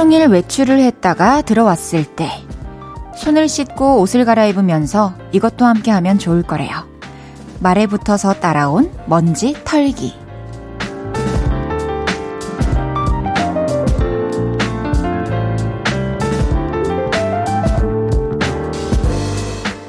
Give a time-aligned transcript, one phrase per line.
[0.00, 2.26] 종일 외출을 했다가 들어왔을 때
[3.14, 6.88] 손을 씻고 옷을 갈아입으면서 이것도 함께 하면 좋을 거래요.
[7.58, 10.14] 말에 붙어서 따라온 먼지 털기.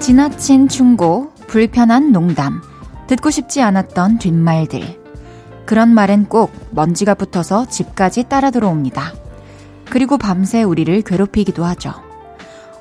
[0.02, 2.62] 지나친 충고, 불편한 농담,
[3.08, 5.00] 듣고 싶지 않았던 뒷말들.
[5.66, 9.31] 그런 말엔 꼭 먼지가 붙어서 집까지 따라 들어옵니다.
[9.92, 11.94] 그리고 밤새 우리를 괴롭히기도 하죠.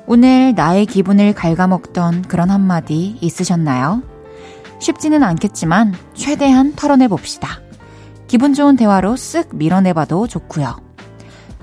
[0.07, 4.01] 오늘 나의 기분을 갉아먹던 그런 한마디 있으셨나요?
[4.79, 7.59] 쉽지는 않겠지만 최대한 털어내 봅시다.
[8.27, 10.81] 기분 좋은 대화로 쓱 밀어내봐도 좋고요.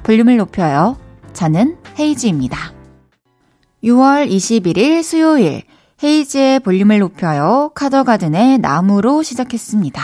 [0.02, 0.98] 볼륨을 높여요.
[1.32, 2.74] 저는 헤이지입니다.
[3.82, 5.62] 6월 21일 수요일
[6.02, 7.70] 헤이지의 볼륨을 높여요.
[7.74, 10.02] 카더가든의 나무로 시작했습니다.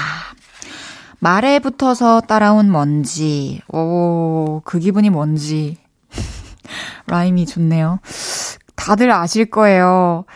[1.25, 3.63] 말에 붙어서 따라온 먼지.
[3.73, 5.79] 오, 그 기분이 뭔지.
[7.09, 7.99] 라임이 좋네요.
[8.77, 10.27] 다들 아실 거예요.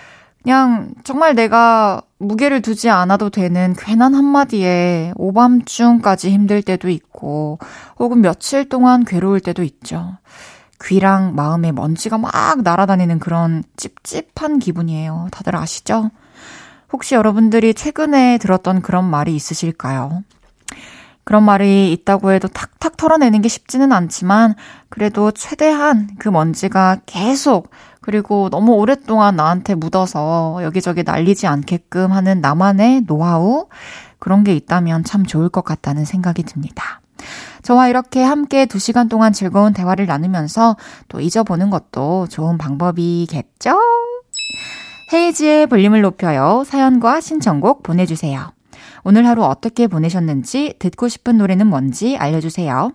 [0.43, 7.59] 그냥 정말 내가 무게를 두지 않아도 되는 괜한 한마디에 오밤중까지 힘들 때도 있고,
[7.99, 10.17] 혹은 며칠 동안 괴로울 때도 있죠.
[10.83, 15.29] 귀랑 마음에 먼지가 막 날아다니는 그런 찝찝한 기분이에요.
[15.33, 16.11] 다들 아시죠?
[16.91, 20.23] 혹시 여러분들이 최근에 들었던 그런 말이 있으실까요?
[21.29, 24.55] 그런 말이 있다고 해도 탁탁 털어내는 게 쉽지는 않지만
[24.89, 27.71] 그래도 최대한 그 먼지가 계속
[28.01, 33.67] 그리고 너무 오랫동안 나한테 묻어서 여기저기 날리지 않게끔 하는 나만의 노하우
[34.19, 37.03] 그런 게 있다면 참 좋을 것 같다는 생각이 듭니다.
[37.61, 43.79] 저와 이렇게 함께 두 시간 동안 즐거운 대화를 나누면서 또 잊어보는 것도 좋은 방법이겠죠?
[45.13, 46.65] 헤이지의 볼륨을 높여요.
[46.65, 48.58] 사연과 신청곡 보내주세요.
[49.09, 52.93] 오늘 하루 어떻게 보내셨는지 듣고 싶은 노래는 뭔지 알려주세요.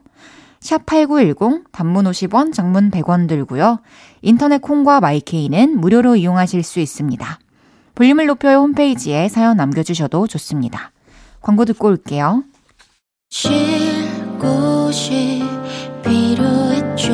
[0.59, 3.79] 샵 8910 단문 50원, 장문 100원 들고요.
[4.21, 7.39] 인터넷 콩과 마이케이는 무료로 이용하실 수 있습니다.
[7.95, 10.91] 볼륨을 높여요 홈페이지에 사연 남겨주셔도 좋습니다.
[11.41, 12.43] 광고 듣고 올게요.
[13.31, 13.51] 쉴
[14.37, 15.41] 곳이
[16.03, 17.11] 필요했죠.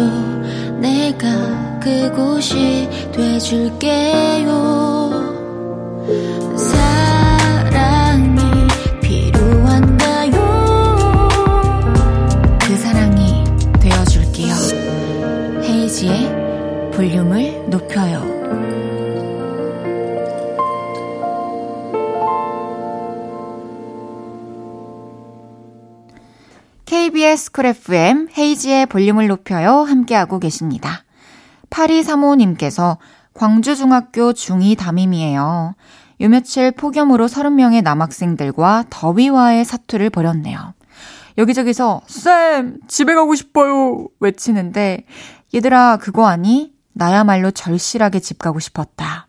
[0.82, 4.50] 내가 그곳이 돼줄게요.
[16.00, 18.24] 이은지의 볼륨을 높여요.
[26.86, 29.82] KBS 쿨 FM 헤이즈의 볼륨을 높여요.
[29.82, 31.04] 함께하고 계십니다.
[31.70, 32.98] 8235님께서
[33.34, 35.76] 광주중학교 중2 담임이에요.
[36.22, 40.74] 요 며칠 폭염으로 30명의 남학생들과 더위와의 사투를 벌였네요.
[41.38, 45.06] 여기저기서 쌤 집에 가고 싶어요 외치는데
[45.54, 46.74] 얘들아, 그거 아니?
[46.94, 49.28] 나야말로 절실하게 집 가고 싶었다.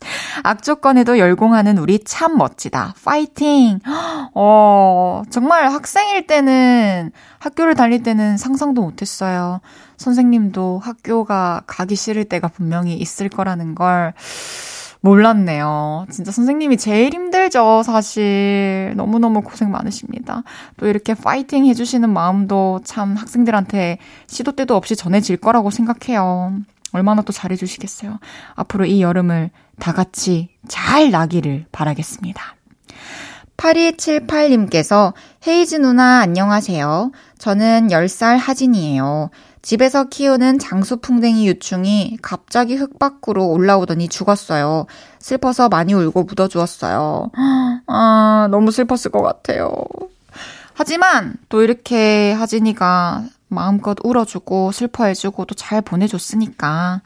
[0.44, 2.94] 악조건에도 열공하는 우리 참 멋지다.
[3.04, 3.80] 파이팅!
[4.34, 9.60] 어, 정말 학생일 때는, 학교를 다닐 때는 상상도 못했어요.
[9.96, 14.14] 선생님도 학교가 가기 싫을 때가 분명히 있을 거라는 걸
[15.00, 16.06] 몰랐네요.
[16.10, 18.92] 진짜 선생님이 제일 힘들죠, 사실.
[18.96, 20.42] 너무너무 고생 많으십니다.
[20.76, 26.52] 또 이렇게 파이팅 해주시는 마음도 참 학생들한테 시도 때도 없이 전해질 거라고 생각해요.
[26.92, 28.18] 얼마나 또 잘해주시겠어요.
[28.54, 32.42] 앞으로 이 여름을 다 같이 잘 나기를 바라겠습니다.
[33.56, 35.12] 8278님께서
[35.46, 37.10] 헤이즈 누나 안녕하세요.
[37.38, 39.30] 저는 10살 하진이에요.
[39.62, 44.86] 집에서 키우는 장수풍뎅이 유충이 갑자기 흙 밖으로 올라오더니 죽었어요.
[45.18, 47.30] 슬퍼서 많이 울고 묻어주었어요.
[47.86, 49.70] 아, 너무 슬펐을 것 같아요.
[50.74, 57.02] 하지만 또 이렇게 하진이가 마음껏 울어주고 슬퍼해주고 또 잘 보내줬으니까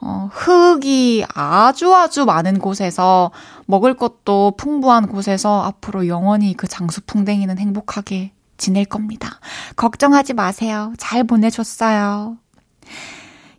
[0.00, 3.30] 어, 흙이 아주 아주 많은 곳에서
[3.64, 9.40] 먹을 것도 풍부한 곳에서 앞으로 영원히 그 장수풍뎅이는 행복하게 지낼 겁니다.
[9.76, 10.92] 걱정하지 마세요.
[10.98, 12.36] 잘 보내줬어요.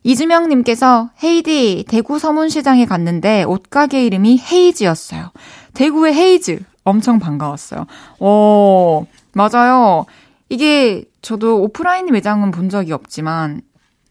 [0.03, 5.31] 이주명님께서 헤이디 대구 서문시장에 갔는데 옷가게 이름이 헤이즈였어요.
[5.73, 7.85] 대구의 헤이즈 엄청 반가웠어요.
[8.19, 10.05] 오 맞아요.
[10.49, 13.61] 이게 저도 오프라인 매장은 본 적이 없지만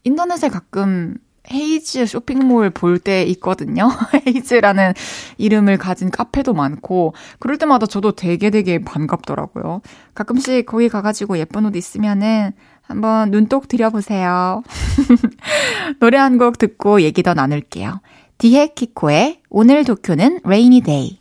[0.03, 1.15] 인터넷에 가끔
[1.51, 3.89] 헤이즈 쇼핑몰 볼 때 있거든요.
[4.27, 4.93] 헤이즈라는
[5.37, 9.81] 이름을 가진 카페도 많고, 그럴 때마다 저도 되게 되게 반갑더라고요.
[10.13, 12.51] 가끔씩 거기 가가지고 예쁜 옷 있으면은
[12.81, 14.63] 한번 눈독 들여보세요.
[15.99, 18.01] 노래 한 곡 듣고 얘기 더 나눌게요.
[18.37, 21.16] 디헤키코의 오늘 도쿄는 Rainy Day.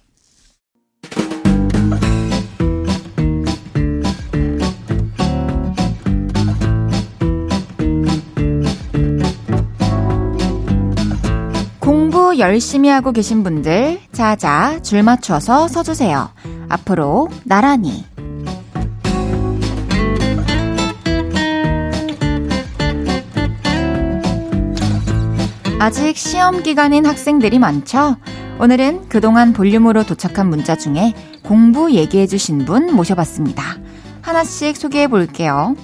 [12.38, 16.30] 열심히 하고 계신 분들, 자자, 줄 맞춰서 서주세요.
[16.68, 18.04] 앞으로 나란히.
[25.78, 28.16] 아직 시험 기간인 학생들이 많죠?
[28.58, 31.12] 오늘은 그동안 볼륨으로 도착한 문자 중에
[31.42, 33.62] 공부 얘기해주신 분 모셔봤습니다.
[34.22, 35.76] 하나씩 소개해 볼게요.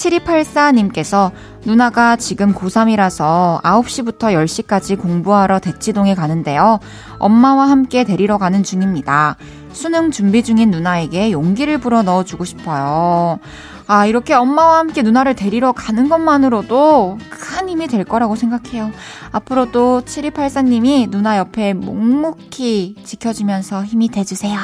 [0.00, 1.30] 7284님께서
[1.64, 6.80] 누나가 지금 고3이라서 9시부터 10시까지 공부하러 대치동에 가는데요.
[7.18, 9.36] 엄마와 함께 데리러 가는 중입니다.
[9.72, 13.38] 수능 준비 중인 누나에게 용기를 불어 넣어주고 싶어요.
[13.86, 18.90] 아, 이렇게 엄마와 함께 누나를 데리러 가는 것만으로도 큰 힘이 될 거라고 생각해요.
[19.32, 24.58] 앞으로도 7284님이 누나 옆에 묵묵히 지켜주면서 힘이 돼주세요.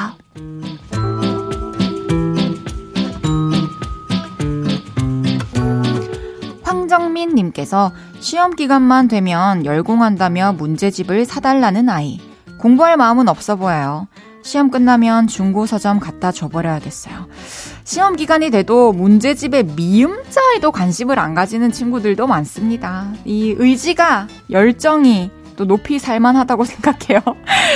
[6.87, 7.91] 황정민 님께서
[8.21, 12.21] 시험 기간만 되면 열공한다며 문제집을 사달라는 아이.
[12.59, 14.07] 공부할 마음은 없어 보여요.
[14.41, 17.27] 시험 끝나면 중고 서점 갖다 줘버려야겠어요.
[17.83, 23.11] 시험 기간이 돼도 문제집의 미음자에도 관심을 안 가지는 친구들도 많습니다.
[23.25, 27.19] 이 의지가, 열정이 또 높이 살만하다고 생각해요.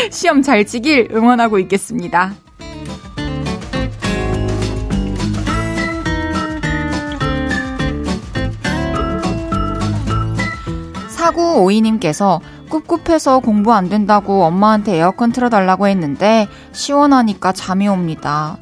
[0.09, 2.31] 시험 잘 치길 응원하고 있겠습니다.
[11.21, 12.39] 4952님께서
[12.69, 18.57] 꿉꿉해서 공부 안 된다고 엄마한테 에어컨 틀어달라고 했는데 시원하니까 잠이 옵니다.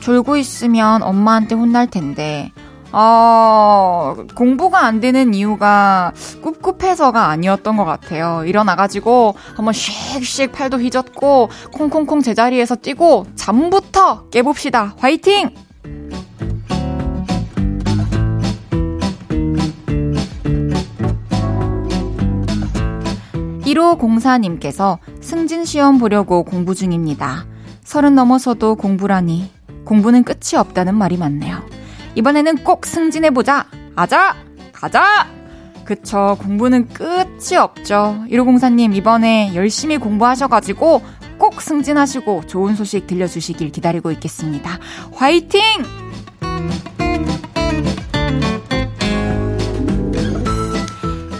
[0.00, 2.52] 졸고 있으면 엄마한테 혼날 텐데
[2.92, 6.12] 어, 공부가 안 되는 이유가
[6.42, 8.44] 꿉꿉해서가 아니었던 것 같아요.
[8.46, 14.94] 일어나가지고 한번 씩씩 팔도 휘젓고 콩콩콩 제자리에서 뛰고 잠부터 깨봅시다.
[14.98, 15.50] 화이팅!
[23.74, 27.46] 1504님께서 승진 시험 보려고 공부 중입니다.
[27.82, 29.50] 서른 넘어서도 공부라니
[29.84, 31.62] 공부는 끝이 없다는 말이 많네요.
[32.14, 33.66] 이번에는 꼭 승진해보자!
[33.96, 34.36] 아자!
[34.72, 35.26] 가자!
[35.84, 36.38] 그쵸.
[36.40, 38.24] 공부는 끝이 없죠.
[38.30, 41.02] 1504님, 이번에 열심히 공부하셔가지고
[41.38, 44.78] 꼭 승진하시고 좋은 소식 들려주시길 기다리고 있겠습니다.
[45.12, 45.60] 화이팅!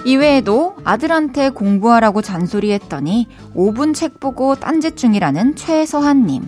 [0.04, 6.46] 이외에도 아들한테 공부하라고 잔소리했더니 5분 책 보고 딴짓 중이라는 최서한님.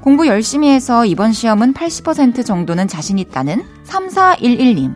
[0.00, 4.94] 공부 열심히 해서 이번 시험은 80% 정도는 자신 있다는 3411님.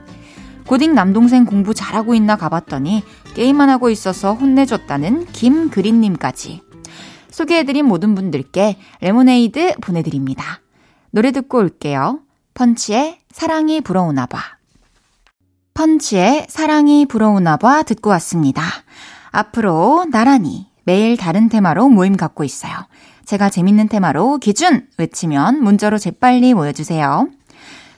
[0.67, 3.03] 고딩 남동생 공부 잘하고 있나 가봤더니
[3.35, 6.63] 게임만 하고 있어서 혼내줬다는 김그린님까지.
[7.31, 10.61] 소개해드린 모든 분들께 레모네이드 보내드립니다.
[11.11, 12.21] 노래 듣고 올게요.
[12.55, 14.58] 펀치의 사랑이 불어오나 봐.
[15.79, 18.63] 펀치의 사랑이 불어오나 봐 듣고 왔습니다.
[19.31, 22.73] 앞으로 나란히 매일 다른 테마로 모임 갖고 있어요.
[23.25, 27.29] 제가 재밌는 테마로 기준 외치면 문자로 재빨리 모여주세요.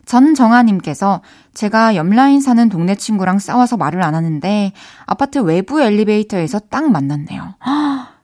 [0.04, 1.22] 전정아님께서
[1.54, 4.72] 제가 옆라인 사는 동네 친구랑 싸워서 말을 안 하는데
[5.06, 7.54] 아파트 외부 엘리베이터에서 딱 만났네요.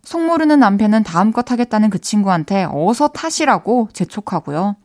[0.03, 4.77] 속 모르는 남편은 다음 것 하겠다는 그 친구한테 어서 타시라고 재촉하고요.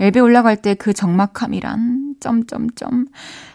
[0.00, 3.06] 엘베 올라갈 때 그 적막함이란 점점점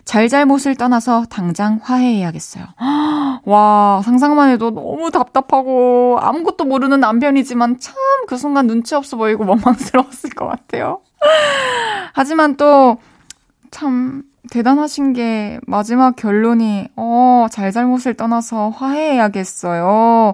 [0.06, 2.66] 잘잘못을 떠나서 당장 화해해야겠어요.
[3.46, 10.30] 와 상상만 해도 너무 답답하고 아무것도 모르는 남편이지만 참 그 순간 눈치 없어 보이고 원망스러웠을
[10.32, 11.02] 것 같아요.
[12.14, 12.98] 하지만 또
[13.72, 20.34] 참 대단하신 게 마지막 결론이 어 잘잘못을 떠나서 화해해야겠어요.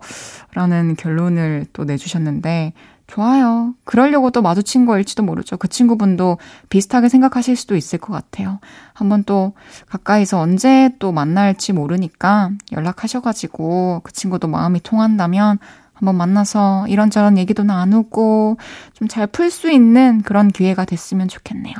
[0.54, 2.74] 라는 결론을 또 내주셨는데
[3.10, 3.74] 좋아요.
[3.86, 5.58] 그러려고 또 마주친 거일지도 모르죠.
[5.58, 6.38] 그 친구분도
[6.70, 8.60] 비슷하게 생각하실 수도 있을 것 같아요.
[8.94, 9.54] 한번 또
[9.88, 15.58] 가까이서 언제 또 만날지 모르니까 연락하셔가지고 그 친구도 마음이 통한다면
[15.94, 18.58] 한번 만나서 이런저런 얘기도 나누고
[18.94, 21.76] 좀 잘 풀 수 있는 그런 기회가 됐으면 좋겠네요.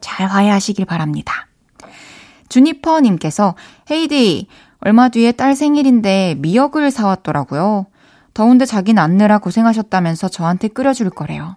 [0.00, 1.48] 잘 화해하시길 바랍니다.
[2.50, 3.54] 주니퍼님께서
[3.90, 4.46] 헤이디,
[4.80, 7.86] 얼마 뒤에 딸 생일인데 미역을 사왔더라고요.
[8.36, 11.56] 더운데 자기 낳느라 고생하셨다면서 저한테 끓여줄 거래요.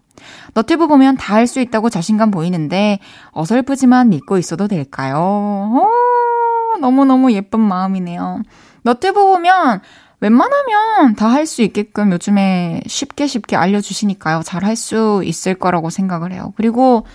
[0.53, 2.99] 너튜브 보면 다 할 수 있다고 자신감 보이는데
[3.31, 5.17] 어설프지만 믿고 있어도 될까요?
[5.17, 8.43] 어, 너무너무 예쁜 마음이네요.
[8.83, 9.81] 너튜브 보면
[10.21, 14.41] 웬만하면 다 할 수 있게끔 요즘에 쉽게 쉽게 알려주시니까요.
[14.43, 16.53] 잘 할 수 있을 거라고 생각을 해요.
[16.55, 17.05] 그리고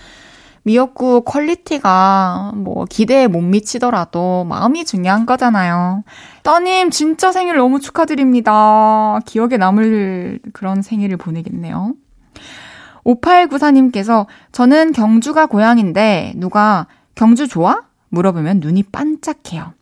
[0.65, 6.05] 미역국 quality가 뭐 기대에 못 미치더라도 마음이 중요한 거잖아요.
[6.43, 9.21] 따님 진짜 생일 너무 축하드립니다.
[9.27, 11.95] 기억에 남을 그런 생일을 보내겠네요.
[13.05, 17.83] 5894님께서 저는 경주가 고향인데 누가 경주 좋아?
[18.09, 19.75] 물어보면 눈이 반짝해요.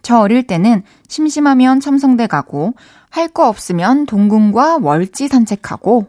[0.00, 2.74] 저 어릴 때는 심심하면 첨성대 가고,
[3.10, 6.08] 할 거 없으면 동궁과 월지 산책하고,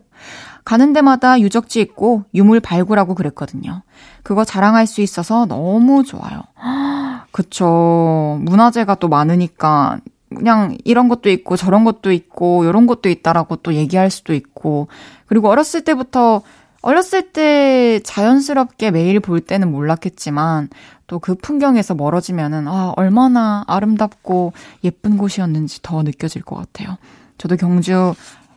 [0.66, 3.84] 가는 데마다 유적지 있고 유물 발굴하고 그랬거든요.
[4.24, 6.42] 그거 자랑할 수 있어서 너무 좋아요.
[7.32, 8.40] 그쵸.
[8.42, 10.00] 문화재가 또 많으니까
[10.36, 14.88] 그냥 이런 것도 있고 저런 것도 있고 이런 것도 있다라고 또 얘기할 수도 있고
[15.28, 16.42] 그리고 어렸을 때부터
[16.82, 20.70] 어렸을 때 자연스럽게 매일 볼 때는 몰랐겠지만
[21.08, 24.54] 또 그 풍경에서 멀어지면은 아 얼마나 아름답고
[24.84, 26.98] 예쁜 곳이었는지 더 느껴질 것 같아요.
[27.38, 28.14] 저도 경주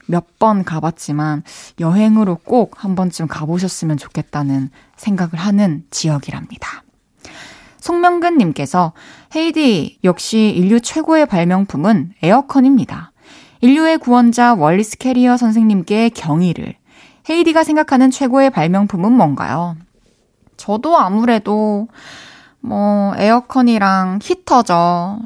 [0.09, 1.43] 몇 번 가봤지만
[1.81, 6.83] 여행으로 꼭 한 번쯤 가보셨으면 좋겠다는 생각을 하는 지역이랍니다.
[7.81, 8.93] 송명근님께서
[9.35, 13.13] 헤이디 역시 인류 최고의 발명품은 에어컨입니다.
[13.61, 16.75] 인류의 구원자 월리스 캐리어 선생님께 경의를.
[17.29, 19.77] 헤이디가 생각하는 최고의 발명품은 뭔가요?
[20.57, 21.89] 저도 아무래도
[22.61, 25.19] 뭐 에어컨이랑 히터죠.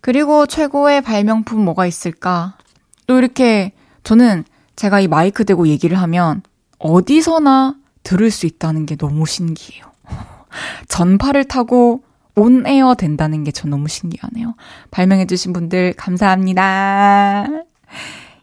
[0.00, 2.54] 그리고 최고의 발명품 뭐가 있을까?
[3.06, 3.72] 또 이렇게
[4.10, 4.42] 저는
[4.74, 6.42] 제가 이 마이크 대고 얘기를 하면
[6.80, 9.84] 어디서나 들을 수 있다는 게 너무 신기해요.
[10.88, 12.02] 전파를 타고
[12.34, 14.56] 온에어 된다는 게 전 너무 신기하네요.
[14.90, 17.46] 발명해주신 분들 감사합니다.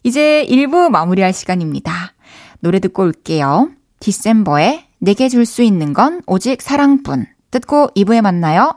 [0.03, 2.13] 이제 1부 마무리할 시간입니다.
[2.61, 3.69] 노래 듣고 올게요.
[3.99, 7.25] 디셈버에 내게 줄 수 있는 건 오직 사랑뿐.
[7.51, 8.73] 듣고 2부에 만나요.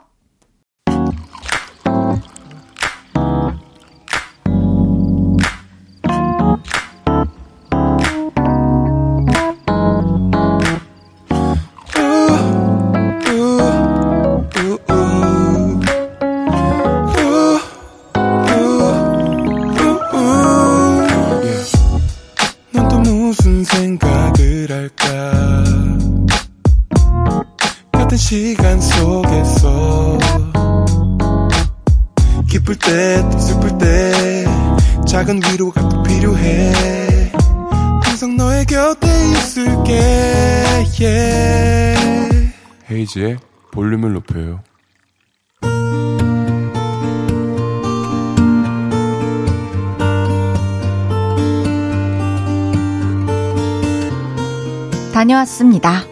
[55.31, 56.03] 다녀왔습니다.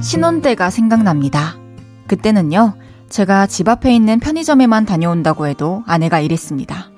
[0.00, 1.56] 신혼 때가 생각납니다.
[2.06, 2.74] 그때는요,
[3.08, 6.90] 제가 집 앞에 있는 편의점에만 다녀온다고 해도 아내가 이랬습니다.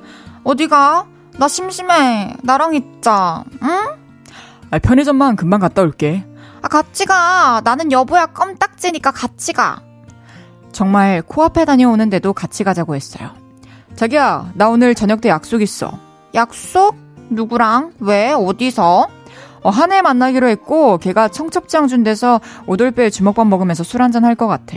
[0.45, 1.07] 어디가?
[1.39, 2.35] 나 심심해.
[2.43, 3.45] 나랑 있자.
[3.63, 3.69] 응?
[4.71, 6.27] 아, 편의점만 금방 갔다 올게.
[6.61, 7.63] 아, 같이 가.
[7.65, 9.81] 나는 여보야 껌딱지니까 같이 가.
[10.73, 13.48] 정말 코앞에 다녀오는데도 같이 가자고 했어요.
[13.99, 15.99] 자기야, 나 오늘 저녁 때 약속 있어.
[16.33, 16.95] 약속?
[17.31, 17.95] 누구랑?
[17.99, 18.31] 왜?
[18.31, 19.09] 어디서?
[19.64, 24.47] 어, 한해 만나기로 했고, 걔가 청첩장 준 데서 오돌뼈 주먹밥 먹으면서 술 한잔 할 것
[24.47, 24.76] 같아.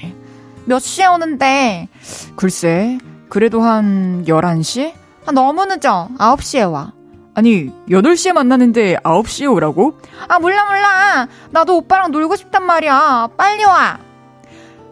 [0.65, 1.87] 몇 시에 오는데?
[2.35, 2.97] 글쎄,
[3.29, 4.91] 그래도 한 11시?
[5.27, 6.09] 아, 너무 늦어.
[6.17, 6.93] 9시에 와.
[7.35, 9.99] 아니, 8시에 만나는데 9시에 오라고?
[10.29, 11.27] 아, 몰라, 몰라.
[11.51, 13.29] 나도 오빠랑 놀고 싶단 말이야.
[13.37, 13.99] 빨리 와.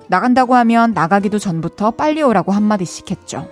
[0.08, 3.48] 나간다고 하면 나가기도 전부터 빨리 오라고 한마디씩 했죠.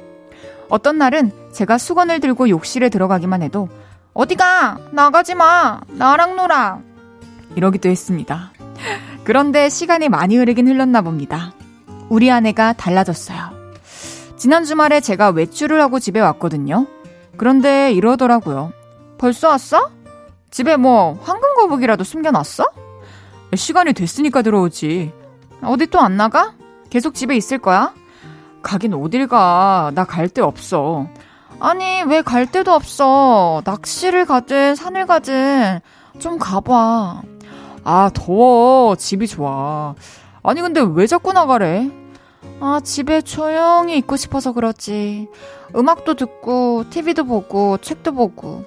[0.69, 3.69] 어떤 날은 제가 수건을 들고 욕실에 들어가기만 해도
[4.13, 4.77] 어디가?
[4.91, 5.79] 나가지 마.
[5.89, 6.79] 나랑 놀아.
[7.55, 8.51] 이러기도 했습니다.
[9.23, 11.53] 그런데 시간이 많이 흐르긴 흘렀나 봅니다.
[12.09, 13.51] 우리 아내가 달라졌어요.
[14.37, 16.87] 지난 주말에 제가 외출을 하고 집에 왔거든요.
[17.37, 18.71] 그런데 이러더라고요.
[19.17, 19.91] 벌써 왔어?
[20.51, 22.65] 집에 뭐 황금 거북이라도 숨겨놨어?
[23.55, 25.11] 시간이 됐으니까 들어오지.
[25.61, 26.53] 어디 또 안 나가?
[26.89, 27.93] 계속 집에 있을 거야?
[28.67, 29.91] 가긴 어딜 가.
[29.95, 31.07] 나 갈 데 없어.
[31.59, 33.61] 아니, 왜 갈 데도 없어.
[33.65, 35.79] 낚시를 가든 산을 가든
[36.19, 37.21] 좀 가봐.
[37.83, 38.95] 아, 더워.
[38.95, 39.95] 집이 좋아.
[40.43, 41.89] 아니, 근데 왜 자꾸 나가래?
[42.59, 45.27] 아, 집에 조용히 있고 싶어서 그렇지.
[45.75, 48.65] 음악도 듣고, TV도 보고, 책도 보고.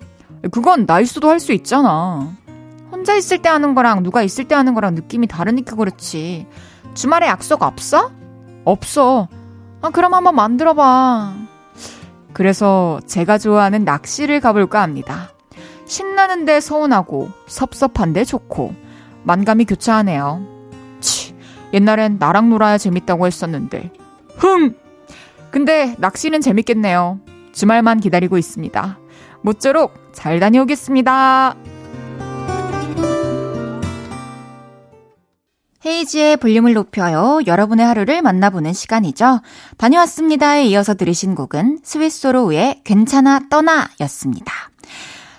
[0.51, 2.33] 그건 나일수도 할 수 있잖아.
[2.91, 6.47] 혼자 있을 때 하는 거랑 누가 있을 때 하는 거랑 느낌이 다르니까 그렇지.
[6.95, 8.11] 주말에 약속 없어?
[8.65, 9.29] 없어.
[9.83, 11.35] 아, 그럼 한번 만들어봐.
[12.33, 15.31] 그래서 제가 좋아하는 낚시를 가볼까 합니다.
[15.87, 18.75] 신나는데 서운하고, 섭섭한데 좋고,
[19.25, 20.47] 만감이 교차하네요.
[21.01, 21.35] 치,
[21.73, 23.93] 옛날엔 나랑 놀아야 재밌다고 했었는데.
[24.37, 24.75] 흥!
[25.51, 27.21] 근데 낚시는 재밌겠네요.
[27.53, 28.99] 주말만 기다리고 있습니다.
[29.43, 31.57] 모쪼록 잘 다녀오겠습니다.
[35.85, 37.41] 헤이즈의 볼륨을 높여요.
[37.47, 39.41] 여러분의 하루를 만나보는 시간이죠.
[39.79, 44.53] 다녀왔습니다에 이어서 들으신 곡은 스윗소로우의 괜찮아 떠나 였습니다.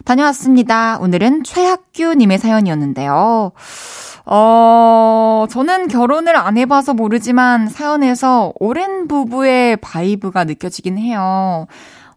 [0.03, 0.97] 다녀왔습니다.
[0.99, 3.51] 오늘은 최학규님의 사연이었는데요.
[4.25, 11.67] 어, 저는 결혼을 안 해봐서 모르지만 사연에서 오랜 부부의 vibe가 느껴지긴 해요.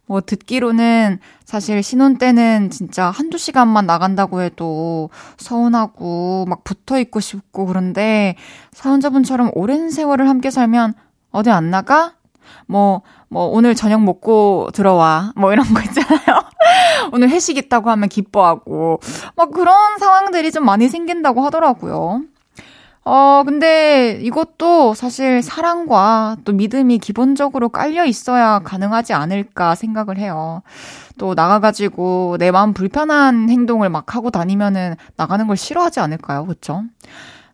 [0.07, 7.67] 뭐 듣기로는 사실 신혼 때는 진짜 한두 시간만 나간다고 해도 서운하고 막 붙어 있고 싶고
[7.67, 8.35] 그런데
[8.73, 10.95] 사연자분처럼 오랜 세월을 함께 살면
[11.31, 12.15] 어디 안 나가?
[12.67, 15.33] 뭐, 뭐, 오늘 저녁 먹고 들어와.
[15.37, 16.45] 뭐 이런 거 있잖아요.
[17.13, 19.01] 오늘 회식 있다고 하면 기뻐하고.
[19.37, 22.23] 막 그런 상황들이 좀 많이 생긴다고 하더라고요.
[23.07, 30.63] 어, 근데 이것도 사실 사랑과 또 믿음이 기본적으로 깔려 있어야 가능하지 않을까 생각을 해요.
[31.19, 36.47] 또 나가가지고 내 마음 불편한 행동을 막 하고 다니면은 나가는 걸 싫어하지 않을까요?
[36.47, 36.83] 그쵸?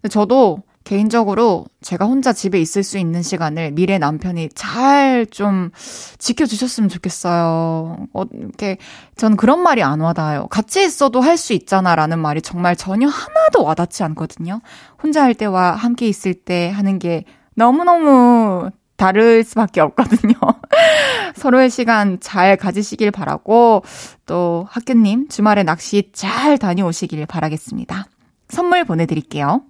[0.00, 5.70] 근데 저도 개인적으로 제가 혼자 집에 있을 수 있는 시간을 미래 남편이 잘 좀
[6.18, 8.06] 지켜주셨으면 좋겠어요.
[8.12, 8.78] 어, 이렇게,
[9.16, 10.46] 전 그런 말이 안 와닿아요.
[10.48, 14.60] 같이 있어도 할 수 있잖아 라는 말이 정말 전혀 하나도 와닿지 않거든요.
[15.02, 20.34] 혼자 할 때와 함께 있을 때 하는 게 너무너무 다를 수밖에 없거든요.
[21.36, 23.82] 서로의 시간 잘 가지시길 바라고,
[24.26, 28.06] 또 학교님 주말에 낚시 잘 다녀오시길 바라겠습니다.
[28.48, 29.62] 선물 보내드릴게요.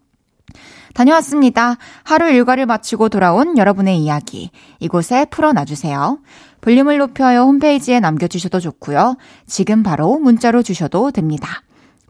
[0.94, 1.76] 다녀왔습니다.
[2.02, 4.50] 하루 일과를 마치고 돌아온 여러분의 이야기.
[4.78, 6.18] 이곳에 풀어놔주세요.
[6.61, 9.16] 볼륨을 높여요 홈페이지에 남겨주셔도 좋고요.
[9.47, 11.62] 지금 바로 문자로 주셔도 됩니다.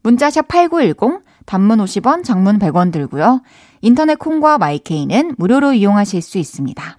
[0.02, 3.42] 문자샵 8910, 단문 50원, 장문 100원 들고요.
[3.82, 6.98] 인터넷 콩과 마이케이는 무료로 이용하실 수 있습니다.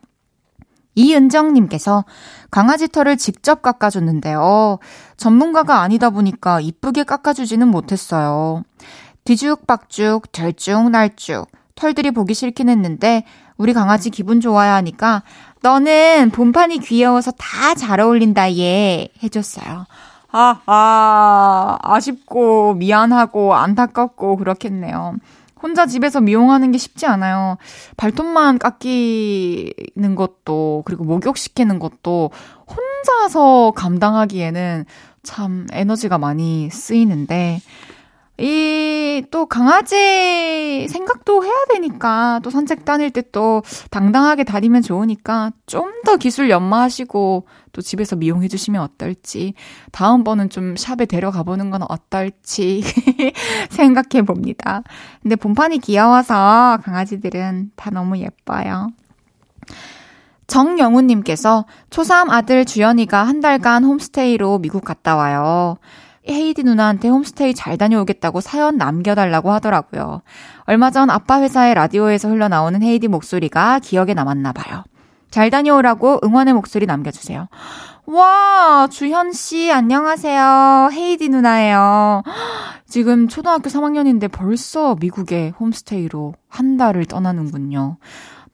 [0.95, 2.05] 이은정님께서
[2.49, 4.79] 강아지 털을 직접 깎아줬는데요.
[5.17, 8.63] 전문가가 아니다 보니까 이쁘게 깎아주지는 못했어요.
[9.23, 11.47] 뒤죽박죽, 들쭉날쭉,
[11.81, 13.23] 털들이 보기 싫긴 했는데
[13.57, 15.23] 우리 강아지 기분 좋아야 하니까
[15.63, 19.85] 너는 본판이 귀여워서 다 잘 어울린다 얘 해줬어요.
[20.31, 25.15] 아, 아, 아쉽고 미안하고 안타깝고 그렇겠네요.
[25.61, 27.57] 혼자 집에서 미용하는 게 쉽지 않아요.
[27.97, 32.31] 발톱만 깎이는 것도, 그리고 목욕시키는 것도
[32.67, 34.85] 혼자서 감당하기에는
[35.23, 37.61] 참 에너지가 많이 쓰이는데,
[38.41, 45.91] 이, 또 강아지 생각도 해야 되니까, 또 산책 다닐 때 또 당당하게 다니면 좋으니까, 좀
[46.03, 49.53] 더 기술 연마하시고, 또 집에서 미용해 주시면 어떨지,
[49.91, 52.81] 다음번은 좀 샵에 데려가 보는 건 어떨지
[53.69, 54.81] 생각해 봅니다.
[55.21, 58.89] 근데 본판이 귀여워서 강아지들은 다 너무 예뻐요.
[60.47, 65.77] 정영훈님께서 초3 아들 주연이가 한 달간 홈스테이로 미국 갔다 와요.
[66.29, 70.21] 헤이디 누나한테 홈스테이 잘 다녀오겠다고 사연 남겨달라고 하더라고요.
[70.65, 74.83] 얼마 전 아빠 회사의 라디오에서 흘러나오는 헤이디 목소리가 기억에 남았나 봐요.
[75.31, 77.47] 잘 다녀오라고 응원의 목소리 남겨주세요.
[78.05, 80.89] 와, 주현씨, 안녕하세요.
[80.91, 82.23] 헤이디 누나예요.
[82.85, 87.97] 지금 초등학교 3학년인데 벌써 미국에 홈스테이로 한 달을 떠나는군요.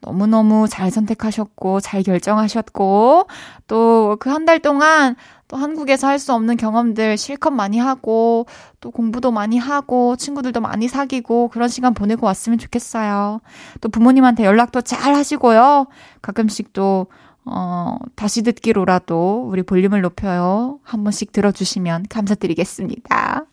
[0.02, 3.28] 너무너무 잘 선택하셨고, 잘 결정하셨고,
[3.68, 5.16] 또 그 한 달 동안
[5.48, 8.46] 또 한국에서 할 수 없는 경험들 실컷 많이 하고,
[8.82, 13.40] 또 공부도 많이 하고, 친구들도 많이 사귀고, 그런 시간 보내고 왔으면 좋겠어요.
[13.82, 15.88] 또 부모님한테 연락도 잘 하시고요.
[16.22, 17.08] 가끔씩 또,
[17.46, 20.80] 어, 다시 듣기로라도 우리 볼륨을 높여요.
[20.84, 23.46] 한 번씩 들어주시면 감사드리겠습니다.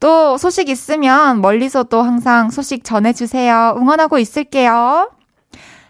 [0.00, 3.74] 또 소식 있으면 멀리서도 항상 소식 전해주세요.
[3.78, 5.10] 응원하고 있을게요.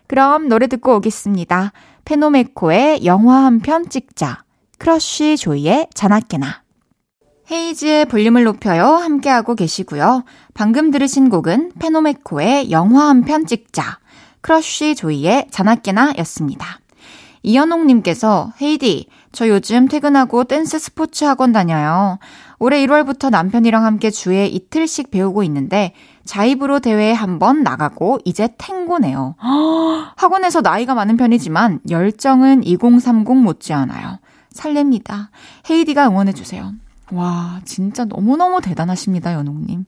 [0.07, 1.73] 그럼 노래 듣고 오겠습니다.
[2.05, 4.46] 페노메코의 영화 한 편 찍자.
[4.79, 6.63] 크러쉬 조이의 자나깨나.
[7.51, 8.85] 헤이즈의 볼륨을 높여요.
[8.87, 10.25] 함께하고 계시고요.
[10.55, 13.99] 방금 들으신 곡은 페노메코의 영화 한 편 찍자.
[14.41, 16.81] 크러쉬 조이의 자나깨나 였습니다.
[17.43, 22.19] 이현옥님께서 헤이디, 저 요즘 퇴근하고 댄스 스포츠 학원 다녀요.
[22.59, 25.93] 올해 1월부터 남편이랑 함께 주에 이틀씩 배우고 있는데
[26.25, 29.37] 자입으로 대회에 한 번 나가고 이제 탱고네요.
[30.17, 34.19] 학원에서 나이가 많은 편이지만 열정은 2030 못지않아요.
[34.57, 35.29] 설렙니다.
[35.71, 36.73] 헤이디가 응원해주세요.
[37.13, 39.85] 와, 진짜 너무너무 대단하십니다, 연옥님.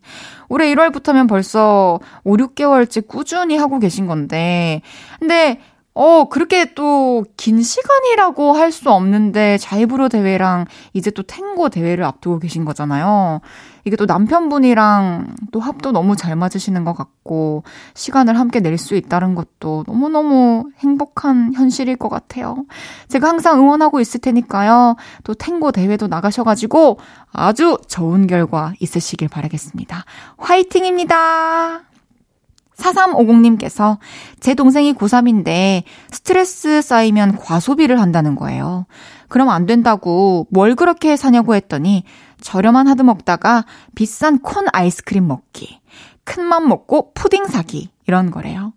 [0.48, 4.82] 올해 1월부터면 벌써 5, 6개월째 꾸준히 하고 계신 건데,
[5.18, 5.60] 근데
[5.94, 12.38] 어, 그렇게 또 긴 시간이라고 할 수 없는데 자이브로 대회랑 이제 또 탱고 대회를 앞두고
[12.38, 13.40] 계신 거잖아요.
[13.84, 19.34] 이게 또 남편분이랑 또 합도 너무 잘 맞으시는 것 같고 시간을 함께 낼 수 있다는
[19.34, 22.64] 것도 너무너무 행복한 현실일 것 같아요.
[23.08, 24.96] 제가 항상 응원하고 있을 테니까요.
[25.24, 26.98] 또 탱고 대회도 나가셔가지고
[27.32, 30.04] 아주 좋은 결과 있으시길 바라겠습니다.
[30.36, 31.87] 화이팅입니다.
[32.78, 33.98] 4350님께서
[34.40, 38.86] 제 동생이 고3인데 스트레스 쌓이면 과소비를 한다는 거예요.
[39.28, 42.04] 그럼 안 된다고 뭘 그렇게 사냐고 했더니
[42.40, 43.64] 저렴한 하드 먹다가
[43.94, 45.80] 비싼 콘 아이스크림 먹기.
[46.24, 47.90] 큰 맘 먹고 푸딩 사기.
[48.06, 48.72] 이런 거래요.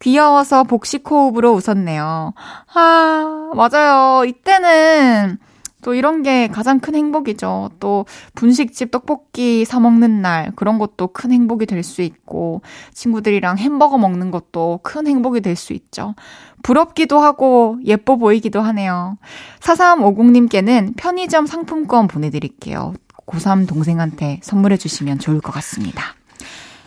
[0.00, 2.34] 귀여워서 복식 호흡으로 웃었네요.
[2.74, 4.24] 아, 맞아요.
[4.26, 5.38] 이때는
[5.84, 7.70] 또 이런 게 가장 큰 행복이죠.
[7.78, 12.62] 또 분식집 떡볶이 사 먹는 날 그런 것도 큰 행복이 될 수 있고
[12.94, 16.14] 친구들이랑 햄버거 먹는 것도 큰 행복이 될 수 있죠.
[16.62, 19.18] 부럽기도 하고 예뻐 보이기도 하네요.
[19.60, 22.94] 4350님께는 편의점 상품권 보내드릴게요.
[23.26, 26.02] 고3 동생한테 선물해 주시면 좋을 것 같습니다.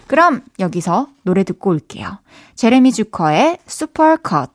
[0.08, 2.18] 그럼 여기서 노래 듣고 올게요.
[2.56, 4.48] 제레미 주커의 슈퍼 커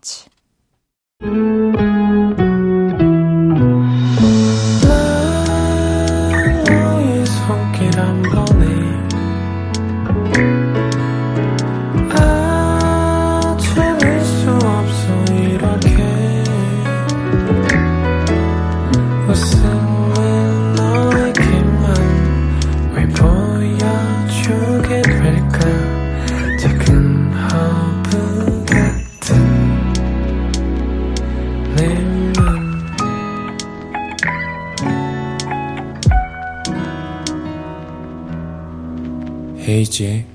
[39.73, 40.27] 헤이즈의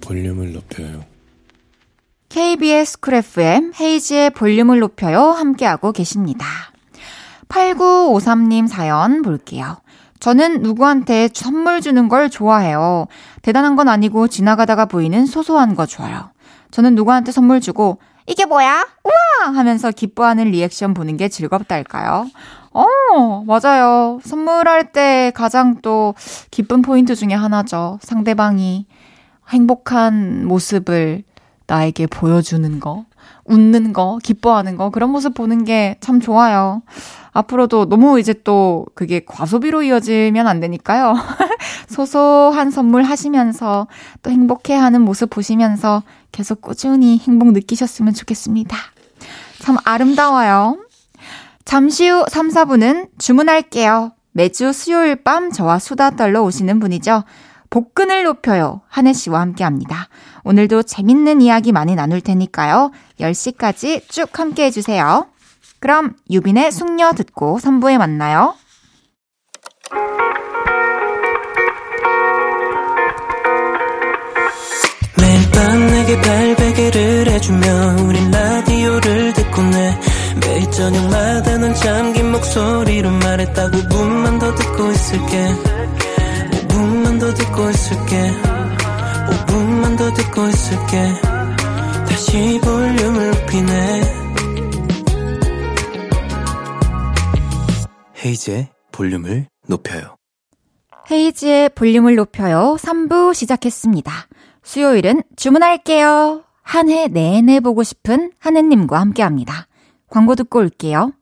[0.00, 1.04] 볼륨을 높여요.
[2.30, 5.24] KBS 쿨 FM 헤이즈의 볼륨을 높여요.
[5.32, 6.46] 함께하고 계십니다.
[7.48, 9.76] 8953님 사연 볼게요.
[10.20, 13.08] 저는 누구한테 선물 주는 걸 좋아해요.
[13.42, 16.30] 대단한 건 아니고 지나가다가 보이는 소소한 거 좋아요.
[16.70, 18.86] 저는 누구한테 선물 주고 이게 뭐야?
[19.04, 19.52] 우와!
[19.52, 22.30] 하면서 기뻐하는 리액션 보는 게 즐겁달까요?
[22.82, 24.20] 어, 맞아요.
[24.24, 26.14] 선물할 때 가장 또
[26.50, 27.98] 기쁜 포인트 중에 하나죠.
[28.02, 28.86] 상대방이
[29.48, 31.24] 행복한 모습을
[31.66, 33.04] 나에게 보여주는 거,
[33.44, 36.82] 웃는 거, 기뻐하는 거, 그런 모습 보는 게 참 좋아요.
[37.32, 41.14] 앞으로도 너무 이제 또 그게 과소비로 이어지면 안 되니까요.
[41.88, 43.86] 소소한 선물 하시면서
[44.22, 48.76] 또 행복해 하는 모습 보시면서 계속 꾸준히 행복 느끼셨으면 좋겠습니다.
[49.60, 50.78] 참 아름다워요.
[51.68, 54.12] 잠시 후 3, 4분은 주문할게요.
[54.32, 57.24] 매주 수요일 밤 저와 수다 떨러 오시는 분이죠.
[57.68, 58.80] 복근을 높여요.
[58.88, 60.08] 한혜 씨와 함께 합니다.
[60.44, 62.90] 오늘도 재밌는 이야기 많이 나눌 테니까요.
[63.20, 65.26] 10시까지 쭉 함께 해주세요.
[65.78, 68.54] 그럼 유빈의 숙녀 듣고 3부에 만나요.
[75.20, 80.07] 매일 밤 내게 발베개를 해주며 우린 라디오를 듣고 내
[80.40, 85.54] 매일 저녁마다 넌 잠긴 목소리로 말했다 5분만 더 듣고 있을게.
[86.68, 88.30] 5분만 더 듣고 있을게.
[89.30, 91.14] 5분만 더 듣고 있을게.
[92.08, 94.18] 다시 볼륨을 높이네.
[98.24, 100.16] 헤이즈의 볼륨을 높여요.
[101.10, 102.76] 헤이즈의 볼륨을 높여요.
[102.80, 104.12] 3부 시작했습니다.
[104.62, 106.42] 수요일은 주문할게요.
[106.62, 109.68] 한 해 내내 보고 싶은 하느님과 함께합니다
[110.08, 111.12] 광고 듣고 올게요.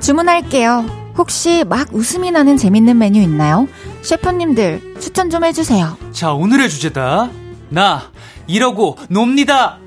[0.00, 0.84] 주문할게요.
[1.16, 3.68] 혹시 막 웃음이 나는 재밌는 메뉴 있나요?
[4.02, 5.96] 셰프님들 추천 좀 해주세요.
[6.10, 7.30] 자, 오늘의 주제다.
[7.68, 8.02] 나
[8.46, 9.78] 이러고 놉니다.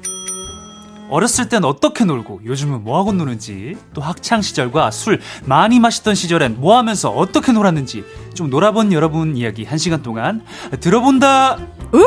[1.09, 6.77] 어렸을 땐 어떻게 놀고 요즘은 뭐하고 노는지 또 학창 시절과 술 많이 마시던 시절엔 뭐
[6.77, 10.41] 하면서 어떻게 놀았는지 좀 놀아본 여러분 이야기 한 시간 동안
[10.79, 11.57] 들어본다
[11.93, 12.05] 우!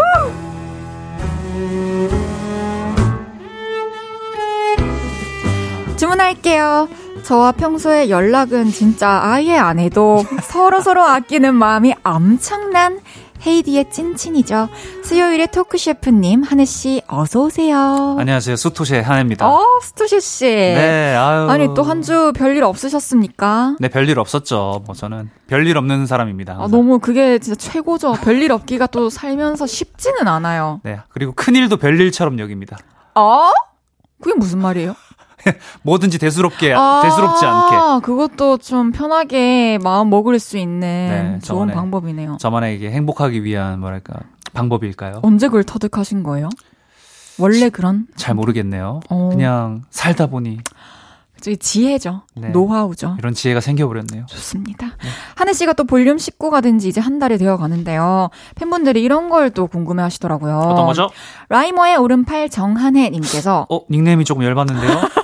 [5.97, 6.89] 주문할게요
[7.25, 13.01] 저와 평소에 연락은 진짜 아예 안 해도 서로서로 서로 아끼는 마음이 엄청난
[13.47, 14.69] 헤이디의 찐친이죠.
[15.05, 18.17] 수요일에 토크 셰프님 한혜 씨 어서 오세요.
[18.19, 18.57] 안녕하세요.
[18.57, 19.49] 수토셰 한혜입니다.
[19.49, 20.45] 어, 수토셰 씨.
[20.47, 21.49] 네, 아유.
[21.49, 23.77] 아니 또 한 주 별일 없으셨습니까?
[23.81, 24.83] 네, 별일 없었죠.
[24.87, 26.55] 뭐 저는 별일 없는 사람입니다.
[26.61, 28.13] 아, 너무 그게 진짜 최고죠.
[28.23, 30.81] 별일 없기가 또 살면서 쉽지는 않아요.
[30.85, 32.79] 네, 그리고 큰 일도 별일처럼 여깁니다.
[33.15, 33.51] 어?
[34.21, 34.95] 그게 무슨 말이에요?
[35.83, 38.05] 뭐든지 대수롭게 아, 대수롭지 않게.
[38.07, 42.37] 그것도 좀 편하게 마음 먹을 수 있는 네, 좋은 저만의, 방법이네요.
[42.41, 44.15] 저만의 이게 행복하기 위한 뭐랄까
[44.55, 45.21] 방법일까요?
[45.23, 46.49] 언제 그걸 터득하신 거예요?
[47.39, 48.07] 원래 그런?
[48.17, 49.01] 잘 모르겠네요.
[49.09, 49.29] 어.
[49.31, 50.59] 그냥 살다 보니.
[51.41, 52.23] 저기 지혜죠.
[52.35, 52.49] 네.
[52.49, 53.15] 노하우죠.
[53.21, 54.27] 이런 지혜가 생겨버렸네요.
[54.27, 54.87] 좋습니다.
[54.87, 55.09] 네.
[55.37, 58.31] 한혜 씨가 또 볼륨 식구가 된 지 이제 한 달이 되어 가는데요.
[58.57, 60.59] 팬분들이 이런 걸 또 궁금해 하시더라고요.
[60.59, 61.09] 어떤 거죠?
[61.49, 64.91] 라이머의 오른팔 정한혜 님께서 어, 닉네임이 조금 열받는데요?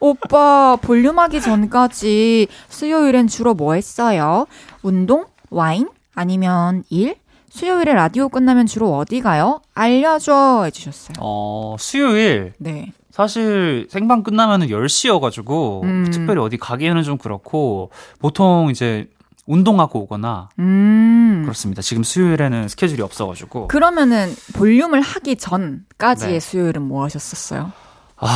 [0.00, 4.46] 오빠, 볼륨하기 전까지 수요일엔 주로 뭐 했어요?
[4.82, 5.26] 운동?
[5.50, 5.88] 와인?
[6.14, 7.16] 아니면 일?
[7.50, 9.60] 수요일에 라디오 끝나면 주로 어디 가요?
[9.74, 11.16] 알려줘 해주셨어요.
[11.20, 12.54] 어, 수요일.
[12.58, 12.92] 네.
[13.10, 16.10] 사실 생방 끝나면은 10시여가지고 음.
[16.10, 19.06] 특별히 어디 가기에는 좀 그렇고 보통 이제
[19.46, 21.42] 운동하고 오거나 음.
[21.44, 21.82] 그렇습니다.
[21.82, 26.40] 지금 수요일에는 스케줄이 없어가지고 그러면은 볼륨을 하기 전까지의 네.
[26.40, 27.70] 수요일은 뭐 하셨었어요?
[28.16, 28.28] 아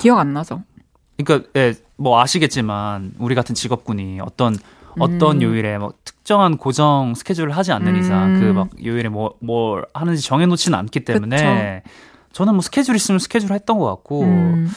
[0.00, 0.62] 기억 안 나죠?
[1.16, 4.56] 그러니까 예, 뭐 아시겠지만 우리 같은 직업군이 어떤
[5.00, 5.42] 어떤 음.
[5.42, 8.40] 요일에 뭐 특정한 고정 스케줄을 하지 않는 이상 음.
[8.40, 11.82] 그막 요일에 뭐 뭘 하는지 정해놓지는 않기 때문에
[12.32, 14.70] 저는 뭐 스케줄 있으면 스케줄 했던 것 같고 음.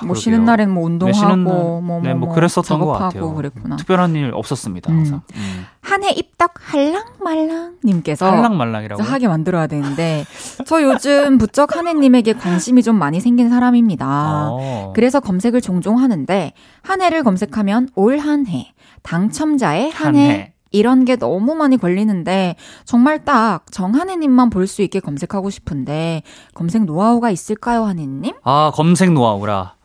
[0.00, 0.20] 뭐 그러게요.
[0.20, 3.34] 쉬는 날에는 뭐 운동하고 네, 뭐, 뭐, 네, 뭐뭐 그랬었던 것 같아요.
[3.34, 3.76] 그랬구나.
[3.76, 4.96] 특별한 일 없었습니다 음.
[4.98, 5.22] 항상.
[5.34, 5.66] 음.
[5.80, 9.02] 한해 입덕 할랑말랑 님께서 할랑말랑이라고.
[9.02, 10.24] 하게 만들어야 되는데
[10.66, 14.48] 저 요즘 부쩍 한해님에게 관심이 좀 많이 생긴 사람입니다.
[14.50, 14.92] 어.
[14.94, 20.52] 그래서 검색을 종종 하는데 한 해를 검색하면 올 한 해, 당첨자의 한한해 해.
[20.70, 26.22] 이런 게 너무 많이 걸리는데 정말 딱 정한해님만 볼 수 있게 검색하고 싶은데
[26.54, 28.34] 검색 노하우가 있을까요, 한해님?
[28.44, 29.77] 아 검색 노하우라.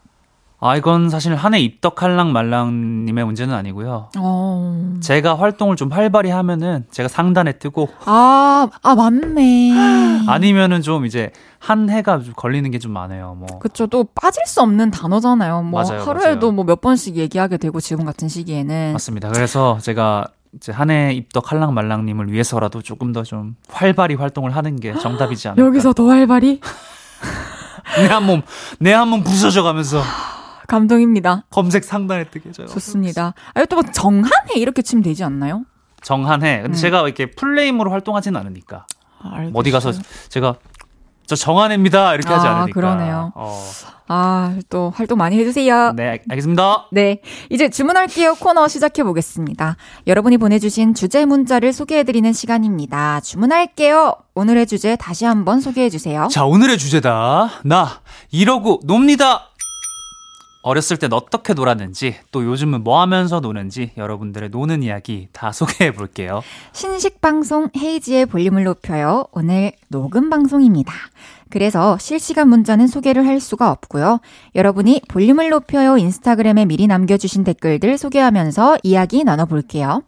[0.65, 4.09] 아 이건 사실 한 해 입덕할랑 말랑님의 문제는 아니고요.
[4.17, 9.71] 어, 제가 활동을 좀 활발히 하면은 제가 상단에 뜨고 아, 아 맞네.
[10.29, 13.35] 아니면은 좀 이제 한 해가 좀 걸리는 게 좀 많아요.
[13.37, 13.87] 뭐 그쵸.
[13.87, 15.63] 또 빠질 수 없는 단어잖아요.
[15.63, 16.51] 뭐 맞아요, 하루에도.
[16.53, 19.29] 뭐 몇 번씩 얘기하게 되고 지금 같은 시기에는 맞습니다.
[19.29, 24.93] 그래서 제가 이제 한해 입덕 할랑 말랑님을 위해서라도 조금 더 좀 활발히 활동을 하는 게
[24.97, 25.65] 정답이지 않을까.
[25.65, 26.61] 여기서 더 활발히
[27.99, 28.41] 내 한 몸
[28.79, 30.01] 내 한 몸 부서져 가면서
[30.67, 31.45] 감동입니다.
[31.49, 32.67] 검색 상단에 뜨게 해줘요.
[32.67, 33.33] 좋습니다.
[33.53, 35.63] 아니 또뭐 정한해 이렇게 치면 되지 않나요?
[36.01, 36.61] 정한해.
[36.63, 36.79] 근데 음.
[36.79, 38.85] 제가 이렇게 풀네임으로 활동하지는 않으니까
[39.21, 39.49] 아.
[39.53, 39.91] 어디 가서
[40.29, 40.55] 제가
[41.25, 42.73] 저 정한해입니다 이렇게 하지 아, 않으니까.
[42.73, 43.31] 그러네요.
[43.35, 43.57] 어,
[44.09, 45.93] 아, 또 활동 많이 해주세요.
[45.95, 46.87] 네, 알- 알겠습니다.
[46.91, 47.21] 네.
[47.49, 49.77] 이제 주문할게요 코너 시작해 보겠습니다.
[50.05, 53.21] 여러분이 보내주신 주제 문자를 소개해드리는 시간입니다.
[53.21, 54.17] 주문할게요.
[54.35, 56.27] 오늘의 주제 다시 한번 소개해주세요.
[56.29, 57.49] 자, 오늘의 주제다.
[57.63, 59.51] 나 이러고 놉니다.
[60.63, 66.41] 어렸을 땐 어떻게 놀았는지, 또 요즘은 뭐 하면서 노는지 여러분들의 노는 이야기 다 소개해 볼게요.
[66.71, 69.25] 신식 방송 헤이지의 볼륨을 높여요.
[69.33, 70.93] 오늘 녹음 방송입니다.
[71.49, 74.21] 그래서 실시간 문자는 소개를 할 수가 없고요.
[74.55, 80.01] 여러분이 볼륨을 높여요 인스타그램에 미리 남겨주신 댓글들 소개하면서 이야기 나눠볼게요.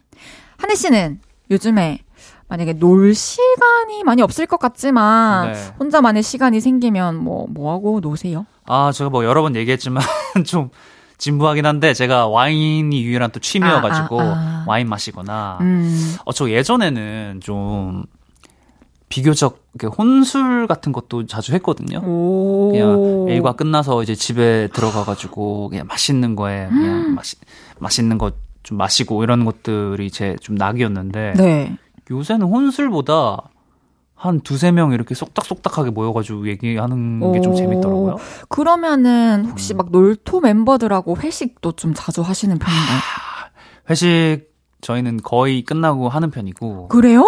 [0.57, 1.19] 하늘 씨는
[1.51, 1.99] 요즘에
[2.47, 5.59] 만약에 놀 시간이 많이 없을 것 같지만 네.
[5.79, 8.45] 혼자만의 시간이 생기면 뭐, 뭐 하고 노세요?
[8.65, 10.01] 아, 제가 뭐 여러 번 얘기했지만
[10.43, 10.69] 좀
[11.17, 14.65] 진부하긴 한데 제가 와인이 유일한 또 취미여가지고 아, 아, 아.
[14.67, 18.03] 와인 마시거나 음, 어, 저 예전에는 좀
[19.07, 21.99] 비교적 이렇게 혼술 같은 것도 자주 했거든요.
[21.99, 22.71] 오.
[22.71, 26.69] 그냥 일과 끝나서 이제 집에 들어가가지고 그냥 맛있는 거에 음.
[26.69, 27.37] 그냥 마시,
[27.79, 28.31] 맛있는 거
[28.65, 31.77] 좀 마시고 이런 것들이 제 좀 낙이었는데 네.
[32.09, 33.37] 요새는 혼술보다
[34.25, 37.55] 한 두세 명 이렇게 쏙닥쏙닥하게 모여가지고 얘기하는 게좀 오.
[37.55, 38.17] 재밌더라고요.
[38.49, 39.77] 그러면은 혹시 음.
[39.77, 42.99] 막 놀토 멤버들하고 회식도 좀 자주 하시는 편인가요?
[43.89, 47.23] 회식 저희는 거의 끝나고 하는 편이고, 그래요?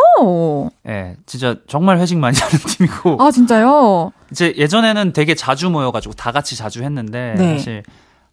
[0.88, 4.12] 예, 진짜 정말 회식 많이 하는 팀이고, 아 진짜요?
[4.32, 7.58] 이제 예전에는 되게 자주 모여가지고 다 같이 자주 했는데 네.
[7.58, 7.84] 사실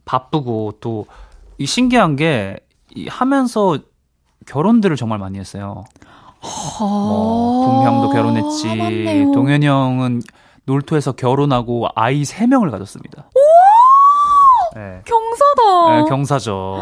[0.04, 1.06] 바쁘고 또
[1.56, 2.56] 이 신기한 게
[2.96, 3.78] 이 하면서
[4.46, 5.84] 결혼들을 정말 많이 했어요.
[6.80, 9.32] 뭐 동형도 결혼했지, 아.
[9.32, 10.22] 동현이 형은
[10.66, 13.28] 놀토에서 결혼하고 아이 세 명을 가졌습니다.
[14.74, 15.02] 네.
[15.04, 15.96] 경사다.
[16.02, 16.80] 네, 경사죠.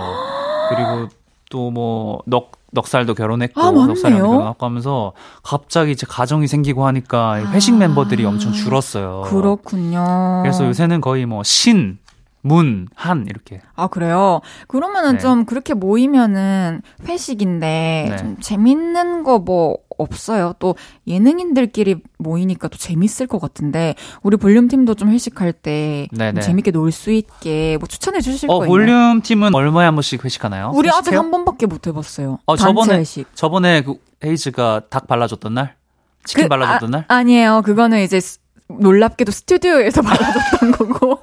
[0.71, 1.09] 그리고
[1.51, 3.71] 또 뭐 넉 넉살도 결혼했고 아.
[3.71, 7.79] 넉살이랑 결혼하고 하면서 갑자기 이제 가정이 생기고 하니까 회식 아.
[7.79, 9.25] 멤버들이 엄청 줄었어요.
[9.27, 10.41] 그렇군요.
[10.43, 11.99] 그래서 요새는 거의 뭐 신,
[12.43, 13.61] 문, 한 이렇게.
[13.77, 14.41] 아 그래요.
[14.67, 15.19] 그러면은 네.
[15.19, 18.17] 좀 그렇게 모이면은 회식인데 네.
[18.17, 20.55] 좀 재밌는 거 뭐 없어요.
[20.59, 20.75] 또
[21.07, 26.41] 예능인들끼리 모이니까 또 재밌을 것 같은데 우리 볼륨 팀도 좀 회식할 때 네네.
[26.41, 28.69] 좀 재밌게 놀 수 있게 뭐 추천해 주실 어거 있나요?
[28.69, 30.73] 볼륨 팀은 얼마에 한 번씩 회식하나요?
[30.75, 31.21] 우리 아직 회식해요?
[31.21, 32.39] 한 번밖에 못 해봤어요.
[32.47, 33.27] 어, 저번에 회식.
[33.37, 35.77] 저번에 그 헤이즈가 닭 발라줬던 날,
[36.25, 37.05] 치킨 그, 발라줬던 날.
[37.09, 41.19] 아, 니에요 그거는 이제 스- 놀랍게도 스튜디오에서 발라줬던 거고.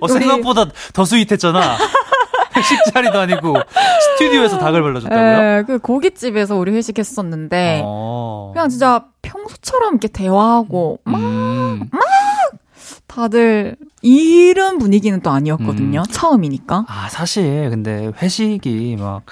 [0.00, 1.76] 어, 생각보다 더 스윗했잖아.
[2.56, 3.54] 회식 자리도 아니고
[4.18, 5.58] 스튜디오에서 닭을 발라줬다고요?
[5.58, 8.50] 예, 그 고깃집에서 우리 회식했었는데 어.
[8.52, 11.88] 그냥 진짜 평소처럼 이렇게 대화하고 막 음.
[13.06, 16.02] 다들 이런 분위기는 또 아니었거든요.
[16.10, 16.84] 처음이니까.
[16.88, 19.22] 아 사실 근데 회식이 막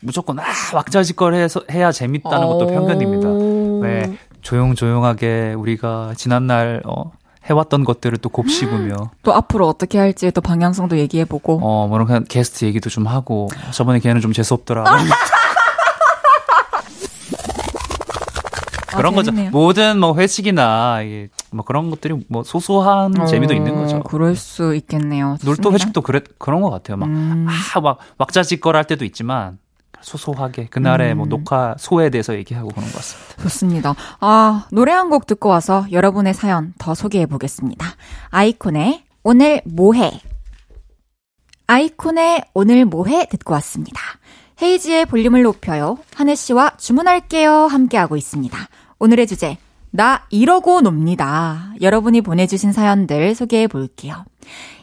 [0.00, 3.28] 무조건 아 왁자지껄해서 해야 재밌다는 것도 편견입니다.
[3.86, 7.12] 왜 조용조용하게 우리가 지난날 어,
[7.48, 12.64] 해왔던 것들을 또 곱씹으며 또 앞으로 어떻게 할지 또 방향성도 얘기해보고 어, 뭐 그냥 게스트
[12.64, 14.84] 얘기도 좀 하고 저번에 걔는 좀 재수 없더라.
[18.98, 19.30] 그런 거죠.
[19.30, 19.50] 아, 재밌네요.
[19.50, 23.96] 모든 뭐 회식이나 이게 뭐 그런 것들이 뭐 소소한 재미도 있는 거죠.
[23.98, 25.36] 어, 그럴 수 있겠네요.
[25.44, 25.72] 놀토.
[25.72, 26.96] 회식도 그래 그런 것 같아요.
[26.96, 27.46] 막 음.
[27.74, 29.58] 아, 막 왁자지껄 할 때도 있지만
[30.02, 31.18] 소소하게 그날의 음.
[31.18, 33.42] 뭐 녹화 소에 대해서 얘기하고 그런 것 같습니다.
[33.42, 33.94] 좋습니다.
[34.20, 37.86] 아, 노래 한 곡 듣고 와서 여러분의 사연 더 소개해 보겠습니다.
[38.30, 40.20] 아이콘의 오늘 뭐해?
[41.66, 44.00] 아이콘의 오늘 뭐해 듣고 왔습니다.
[44.60, 45.98] 헤이지의 볼륨을 높여요.
[46.14, 47.52] 한혜 씨와 주문할게요.
[47.68, 48.58] 함께하고 있습니다.
[48.98, 49.56] 오늘의 주제,
[49.90, 51.72] 나 이러고 놉니다.
[51.80, 54.24] 여러분이 보내주신 사연들 소개해 볼게요.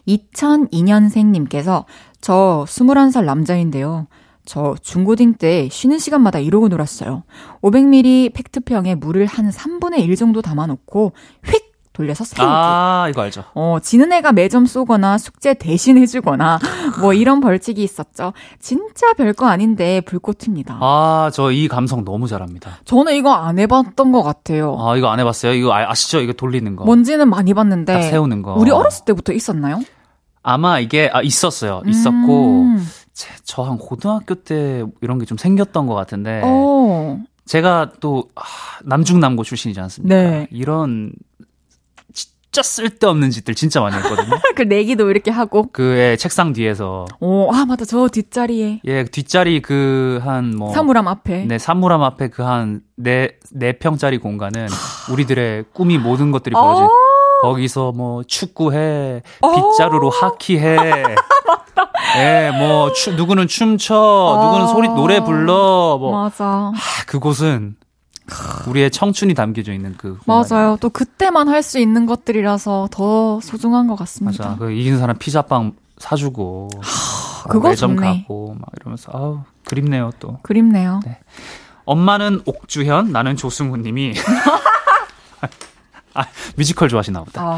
[0.07, 1.85] 2002년생님께서
[2.21, 4.07] 저 21살 남자인데요.
[4.45, 7.23] 저 중고딩 때 쉬는 시간마다 이러고 놀았어요.
[7.61, 11.13] 500ml 팩트병에 물을 한 3분의 1 정도 담아놓고
[11.45, 12.41] 휙 돌려서 세우기.
[12.45, 13.45] 아 이거 알죠.
[13.53, 16.59] 어, 지는 애가 매점 쏘거나 숙제 대신 해주거나
[16.99, 18.33] 뭐 이런 벌칙이 있었죠.
[18.59, 20.77] 진짜 별거 아닌데 불꽃입니다.
[20.81, 22.71] 아 저 이 감성 너무 잘합니다.
[22.83, 24.75] 저는 이거 안 해봤던 것 같아요.
[24.77, 25.53] 아 이거 안 해봤어요.
[25.53, 26.19] 이거 아, 아시죠?
[26.19, 26.83] 이거 돌리는 거.
[26.83, 28.55] 뭔지는 많이 봤는데 딱 세우는 거.
[28.55, 29.79] 우리 어렸을 때부터 있었나요?
[30.43, 31.81] 아마 이게 아, 있었어요.
[31.87, 32.85] 있었고 음.
[33.45, 37.19] 저 한 고등학교 때 이런 게 좀 생겼던 것 같은데 어.
[37.45, 38.41] 제가 또 아,
[38.83, 40.15] 남중남고 출신이지 않습니까?
[40.15, 40.47] 네.
[40.51, 41.13] 이런
[42.13, 44.29] 진짜 쓸데없는 짓들 진짜 많이 했거든요.
[44.55, 45.67] 그 내기도 이렇게 하고.
[45.71, 51.45] 그의 책상 뒤에서 오, 아 맞다 저 뒷자리에 예 뒷자리 그 한 뭐 사물함 앞에.
[51.45, 54.67] 네 사물함 앞에 그 한 네 네 평짜리 공간은
[55.11, 56.87] 우리들의 꿈이 모든 것들이 벌어진
[57.41, 60.77] 거기서 뭐 축구해 빗자루로 하키해
[62.17, 66.45] 예, 뭐, 추, 누구는 춤춰, 누구는 소리, 노래 불러, 뭐, 맞아.
[66.45, 66.73] 아,
[67.07, 67.75] 그곳은
[68.67, 70.17] 우리의 청춘이 담겨져 있는 그.
[70.25, 70.55] 공간이에요.
[70.55, 70.77] 맞아요.
[70.81, 74.43] 또 그때만 할 수 있는 것들이라서 더 소중한 것 같습니다.
[74.49, 74.57] 맞아.
[74.57, 76.69] 그 이긴 사람 피자빵 사주고.
[77.49, 78.21] 그거 매점 좋네.
[78.23, 80.39] 가고, 막 이러면서, 아우, 그립네요, 또.
[80.41, 80.99] 그립네요.
[81.85, 84.13] 엄마는 옥주현, 나는 조승우 님이.
[86.13, 86.23] 아,
[86.55, 87.41] 뮤지컬 좋아하시나 보다.
[87.43, 87.57] 아,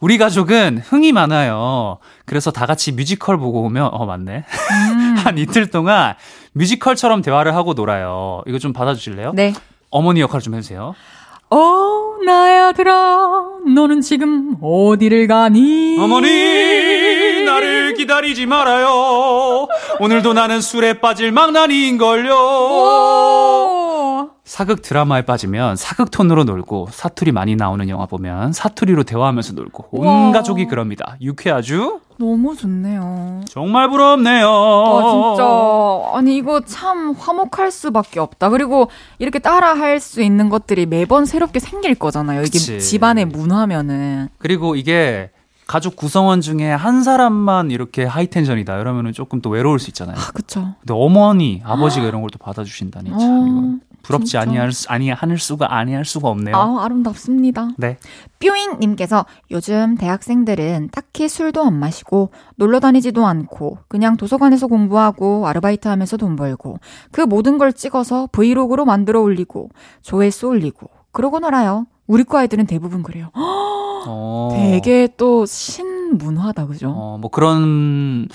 [0.00, 1.98] 우리 가족은 흥이 많아요.
[2.26, 4.44] 그래서 다 같이 뮤지컬 보고 오면, 어, 맞네.
[4.92, 5.16] 음.
[5.24, 6.14] 한 이틀 동안
[6.52, 8.42] 뮤지컬처럼 대화를 하고 놀아요.
[8.46, 9.32] 이거 좀 받아주실래요?
[9.34, 9.54] 네.
[9.90, 10.94] 어머니 역할 좀 해주세요.
[11.48, 12.92] 어, 나의 아들아,
[13.74, 15.96] 너는 지금 어디를 가니?
[16.00, 19.68] 어머니, 나를 기다리지 말아요.
[20.00, 22.34] 오늘도 나는 술에 빠질 망나니인걸요.
[24.46, 24.48] 오!
[24.48, 30.32] 사극 드라마에 빠지면 사극 톤으로 놀고 사투리 많이 나오는 영화 보면 사투리로 대화하면서 놀고 온.
[30.32, 31.16] 가족이 그럽니다.
[31.20, 32.00] 유쾌하죠?
[32.18, 33.42] 너무 좋네요.
[33.48, 34.48] 정말 부럽네요.
[34.48, 36.16] 아, 진짜.
[36.16, 38.48] 아니, 이거 참 화목할 수밖에 없다.
[38.50, 42.40] 그리고 이렇게 따라 할 수 있는 것들이 매번 새롭게 생길 거잖아요.
[42.42, 42.80] 이게 그치.
[42.80, 44.28] 집안의 문화면은.
[44.38, 45.30] 그리고 이게
[45.66, 50.16] 가족 구성원 중에 한 사람만 이렇게 하이텐션이다 이러면은 조금 또 외로울 수 있잖아요.
[50.16, 50.74] 아, 그쵸.
[50.80, 54.38] 근데 어머니, 아버지가 이런 걸 또 받아주신다니 참 어, 이거 부럽지.
[54.38, 56.56] 아니할 수 아니할 수가 아니할 수가 없네요.
[56.56, 57.70] 아, 아름답습니다.
[57.76, 57.98] 네.
[58.38, 65.88] 뾰잉 님께서 요즘 대학생들은 딱히 술도 안 마시고 놀러 다니지도 않고 그냥 도서관에서 공부하고 아르바이트
[65.88, 66.78] 하면서 돈 벌고
[67.10, 69.70] 그 모든 걸 찍어서 브이로그로 만들어 올리고
[70.02, 71.86] 조회수 올리고 그러고 놀아요.
[72.06, 73.30] 우리 과 애들은 대부분 그래요.
[74.08, 74.50] 어.
[74.52, 76.90] 되게 또 신문화다 그죠?
[76.90, 78.28] 어, 뭐 그런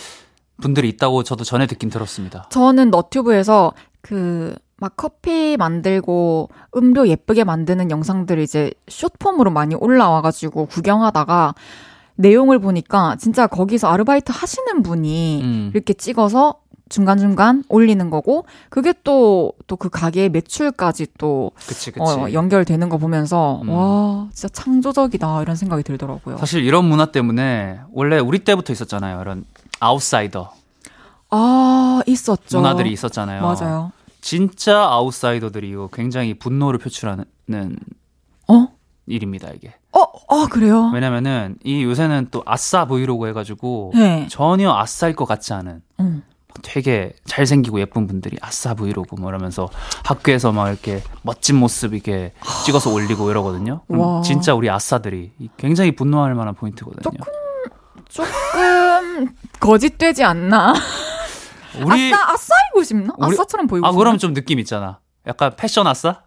[0.62, 2.48] 분들이 있다고 저도 전에 듣긴 들었습니다.
[2.50, 11.54] 저는 너튜브에서 그 막 커피 만들고 음료 예쁘게 만드는 영상들이 이제 숏폼으로 많이 올라와가지고 구경하다가
[12.15, 15.72] 내용을 보니까 진짜 거기서 아르바이트 하시는 분이 음.
[15.76, 16.56] 이렇게 찍어서
[16.89, 22.02] 중간중간 올리는 거고 그게 또 또 그 가게의 매출까지 또 그치, 그치.
[22.02, 23.70] 어, 연결되는 거 보면서 음.
[23.70, 26.38] 와 진짜 창조적이다 이런 생각이 들더라고요.
[26.38, 29.21] 사실 이런 문화 때문에 원래 우리 때부터 있었잖아요.
[29.21, 29.46] 이런
[29.79, 30.52] 아웃사이더
[31.29, 32.58] 아 있었죠.
[32.58, 33.42] 문화들이 있었잖아요.
[33.44, 33.92] 맞아요.
[34.22, 37.26] 진짜 아웃사이더들이 이거 굉장히 분노를 표출하는
[38.48, 38.67] 어?
[39.08, 39.74] 일입니다, 이게.
[39.94, 40.04] 어?
[40.30, 40.90] 아 그래요?
[40.94, 44.28] 왜냐면은 이 요새는 또 아싸 브이로그 해가지고 네.
[44.30, 46.24] 전혀 아싸일 것 같지 않은 음.
[46.62, 49.69] 되게 잘생기고 예쁜 분들이 아싸 브이로그 뭐 이러면서
[50.04, 52.34] 학교에서 막 이렇게 멋진 모습 이렇게
[52.65, 53.82] 찍어서 올리고 이러거든요.
[53.88, 54.22] 와.
[54.22, 57.24] 진짜 우리 아싸들이 굉장히 분노할 만한 포인트거든요.
[58.10, 60.74] 조금 조금 거짓되지 않나?
[61.80, 63.13] 우리 아싸 아싸이고 싶나?
[63.17, 63.98] 우리- 아싸처럼 보이고 아 싶나?
[64.00, 65.00] 그럼 좀 느낌 있잖아.
[65.28, 66.24] 약간 패션 아싸?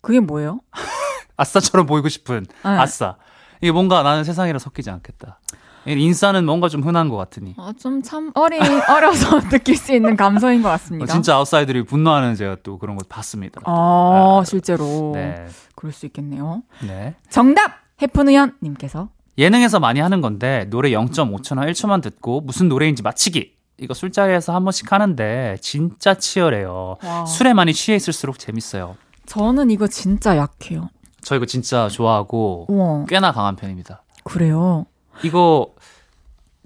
[0.00, 0.60] 그게 뭐예요?
[1.36, 2.70] 아싸처럼 보이고 싶은 네.
[2.70, 3.16] 아싸.
[3.60, 5.40] 이게 뭔가 나는 세상이랑 섞이지 않겠다.
[5.86, 7.54] 인싸는 뭔가 좀 흔한 것 같으니.
[7.58, 11.12] 아, 좀참 어리 어려서 느낄 수 있는 감성인 것 어, 같습니다.
[11.12, 13.60] 진짜 아웃사이더들이 분노하는 제가 또 그런 거 봤습니다.
[13.66, 15.46] 아, 실제로 네.
[15.76, 16.62] 그럴 수 있겠네요.
[16.82, 17.14] 네.
[17.30, 17.70] 정답
[18.02, 23.54] 해프누연 님께서 예능에서 많이 하는 건데 노래 0.5초나 1초만 듣고 무슨 노래인지 맞히기.
[23.78, 26.96] 이거 술자리에서 한 번씩 하는데 진짜 치열해요.
[27.02, 27.26] 와.
[27.26, 28.96] 술에 많이 취해 있을수록 재밌어요.
[29.26, 30.88] 저는 이거 진짜 약해요.
[31.20, 34.02] 저 이거 진짜 좋아하고 우와, 꽤나 강한 편입니다.
[34.24, 34.86] 그래요.
[35.22, 35.74] 이거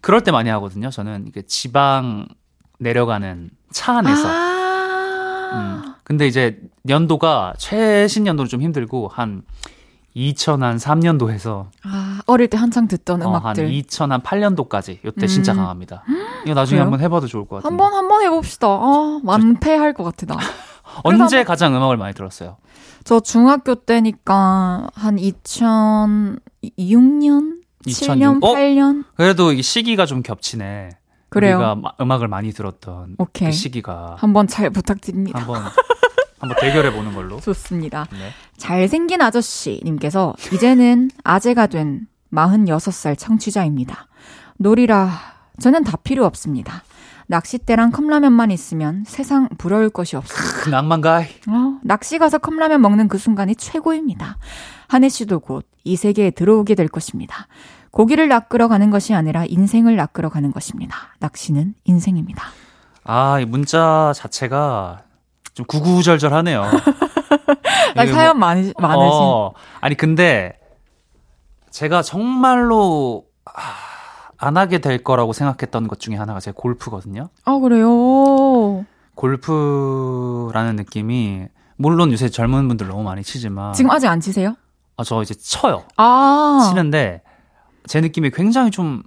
[0.03, 0.91] 그럴 때 많이 하거든요.
[0.91, 2.27] 저는 이게 지방
[2.79, 4.29] 내려가는 차 안에서.
[4.29, 5.95] 아, 음.
[6.05, 9.43] 근데 이제 연도가 최신 연도는 좀 힘들고 한
[10.17, 13.71] 2003년도 해서 아, 어릴 때 한창 듣던 어, 한 음악들.
[13.71, 15.59] 2008년도까지 요때 진짜 음.
[15.59, 16.05] 강합니다.
[16.45, 16.83] 이거 나중에 그래요?
[16.85, 17.69] 한번 해봐도 좋을 것 같아요.
[17.71, 18.67] 한번 한번 해봅시다.
[18.69, 20.39] 아, 완패할 것 같아 나.
[21.05, 22.57] 언제 한번- 가장 음악을 많이 들었어요?
[23.05, 26.39] 저 중학교 때니까 한 2006년,
[26.69, 28.45] 7년, 2006?
[28.45, 28.55] 어?
[28.55, 29.05] 8년.
[29.17, 30.91] 그래도 이 시기가 좀 겹치네.
[31.29, 31.57] 그래요.
[31.57, 33.49] 우리가 마- 음악을 많이 들었던 오케이.
[33.49, 35.39] 그 시기가 한번 잘 부탁드립니다.
[35.39, 35.63] 한번
[36.41, 37.39] 한번 대결해 보는 걸로.
[37.41, 38.07] 좋습니다.
[38.13, 38.31] 네.
[38.57, 44.07] 잘생긴 아저씨님께서 이제는 아재가 된 46살 청취자입니다.
[44.59, 45.11] 놀이라
[45.61, 46.83] 저는 다 필요 없습니다.
[47.29, 50.17] 낚싯대랑 컵라면만 있으면 세상 부러울 것이.
[50.65, 51.27] 그 낭만가이.
[51.49, 54.37] 어, 낚시 가서 컵라면 먹는 그 순간이 최고입니다.
[54.89, 57.47] 한혜 씨도 곧 이 세계에 들어오게 될 것입니다.
[57.91, 60.95] 고기를 낚으러 가는 것이 아니라 인생을 낚으러 가는 것입니다.
[61.21, 62.45] 낚시는 인생입니다.
[63.05, 65.05] 아, 이 문자 자체가
[65.55, 66.63] 좀 구구절절하네요.
[67.97, 69.09] 아, 이게 뭐- 사연 많이, 많으신.
[69.11, 70.59] 어, 아니 근데
[71.71, 73.53] 제가 정말로 아,
[74.41, 77.29] 안 하게 될 거라고 생각했던 것 중에 하나가 제 골프거든요.
[77.45, 78.85] 아, 그래요.
[79.15, 84.57] 골프라는 느낌이 물론 요새 젊은 분들 너무 많이 치지만 지금 아직 안 치세요?
[84.97, 85.85] 아, 저 이제 쳐요.
[85.97, 86.67] 아.
[86.69, 87.23] 치는데
[87.87, 89.03] 제 느낌이 굉장히 좀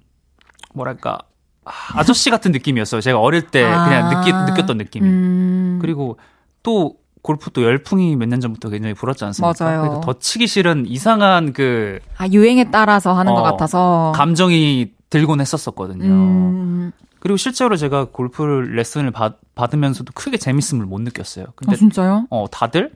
[0.73, 1.19] 뭐랄까
[1.65, 3.01] 아, 아저씨 같은 느낌이었어요.
[3.01, 4.09] 제가 어릴 때 그냥 아.
[4.19, 5.07] 느끼, 느꼈던 느낌이.
[5.07, 5.79] 음.
[5.81, 6.17] 그리고
[6.63, 9.63] 또 골프 또 열풍이 몇 년 전부터 굉장히 불었지 않습니까?
[9.63, 9.81] 맞아요.
[9.81, 14.11] 그러니까 더 치기 싫은 이상한 그 아, 유행에 따라서 하는 어, 것 같아서.
[14.15, 16.05] 감정이 들곤 했었었거든요.
[16.11, 16.91] 음.
[17.19, 21.45] 그리고 실제로 제가 골프 레슨을 받, 받으면서도 크게 재밌음을 못 느꼈어요.
[21.49, 22.25] 아, 근데 진짜요?
[22.31, 22.91] 어 다들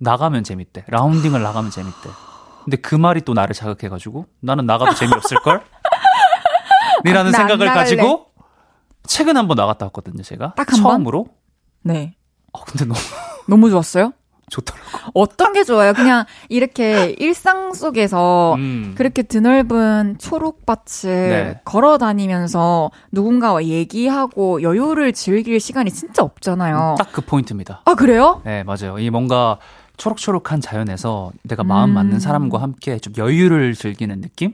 [0.00, 0.84] 나가면 재밌대.
[0.88, 2.10] 라운딩을 나가면 재밌대.
[2.64, 5.62] 근데 그 말이 또 나를 자극해가지고 나는 나가도 재미없을 걸.
[7.06, 7.72] 이라는 나안 생각을.
[7.72, 8.26] 가지고
[9.06, 10.22] 최근 한번 나갔다 왔거든요.
[10.24, 10.92] 제가 딱한 번?
[10.92, 11.28] 처음으로.
[11.82, 12.16] 네.
[12.52, 12.98] 어 근데 너무
[13.48, 14.12] 너무 좋았어요?
[14.50, 15.10] 좋더라고.
[15.14, 15.92] 어떤 게 좋아요?
[15.92, 18.94] 그냥 이렇게 일상 속에서 음.
[18.96, 21.60] 그렇게 드넓은 초록밭을 네.
[21.64, 26.96] 걸어 다니면서 누군가와 얘기하고 여유를 즐길 시간이 진짜 없잖아요.
[26.98, 27.82] 딱 그 포인트입니다.
[27.84, 28.42] 아, 그래요?
[28.44, 28.98] 네, 맞아요.
[28.98, 29.58] 이 뭔가
[29.96, 31.94] 초록초록한 자연에서 내가 마음 음.
[31.94, 34.52] 맞는 사람과 함께 좀 여유를 즐기는 느낌?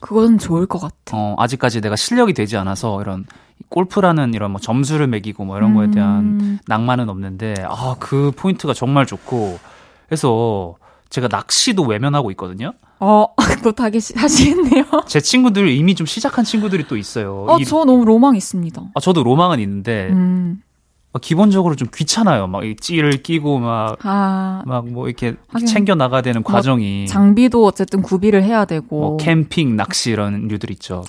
[0.00, 0.94] 그건 좋을 것 같아.
[1.16, 3.24] 어, 아직까지 내가 실력이 되지 않아서 이런
[3.68, 6.58] 골프라는 이런 뭐 점수를 매기고 뭐 이런 거에 대한 음.
[6.66, 9.58] 낭만은 없는데, 아, 그 포인트가 정말 좋고,
[10.06, 10.76] 그래서
[11.10, 12.72] 제가 낚시도 외면하고 있거든요.
[13.00, 13.26] 어,
[13.76, 14.84] 하기 시- 하시겠네요.
[15.06, 17.46] 제 친구들 이미 좀 시작한 친구들이 또 있어요.
[17.48, 18.82] 어, 이- 저 너무 로망 있습니다.
[18.94, 20.62] 아, 저도 로망은 있는데, 음.
[21.12, 22.46] 어, 기본적으로 좀 귀찮아요.
[22.46, 25.34] 막이 찌를 끼고 막, 아, 막뭐 이렇게
[25.66, 27.06] 챙겨 나가야 되는 과정이.
[27.06, 29.00] 장비도 어쨌든 구비를 해야 되고.
[29.00, 31.04] 뭐 캠핑, 낚시 이런 류들 있죠.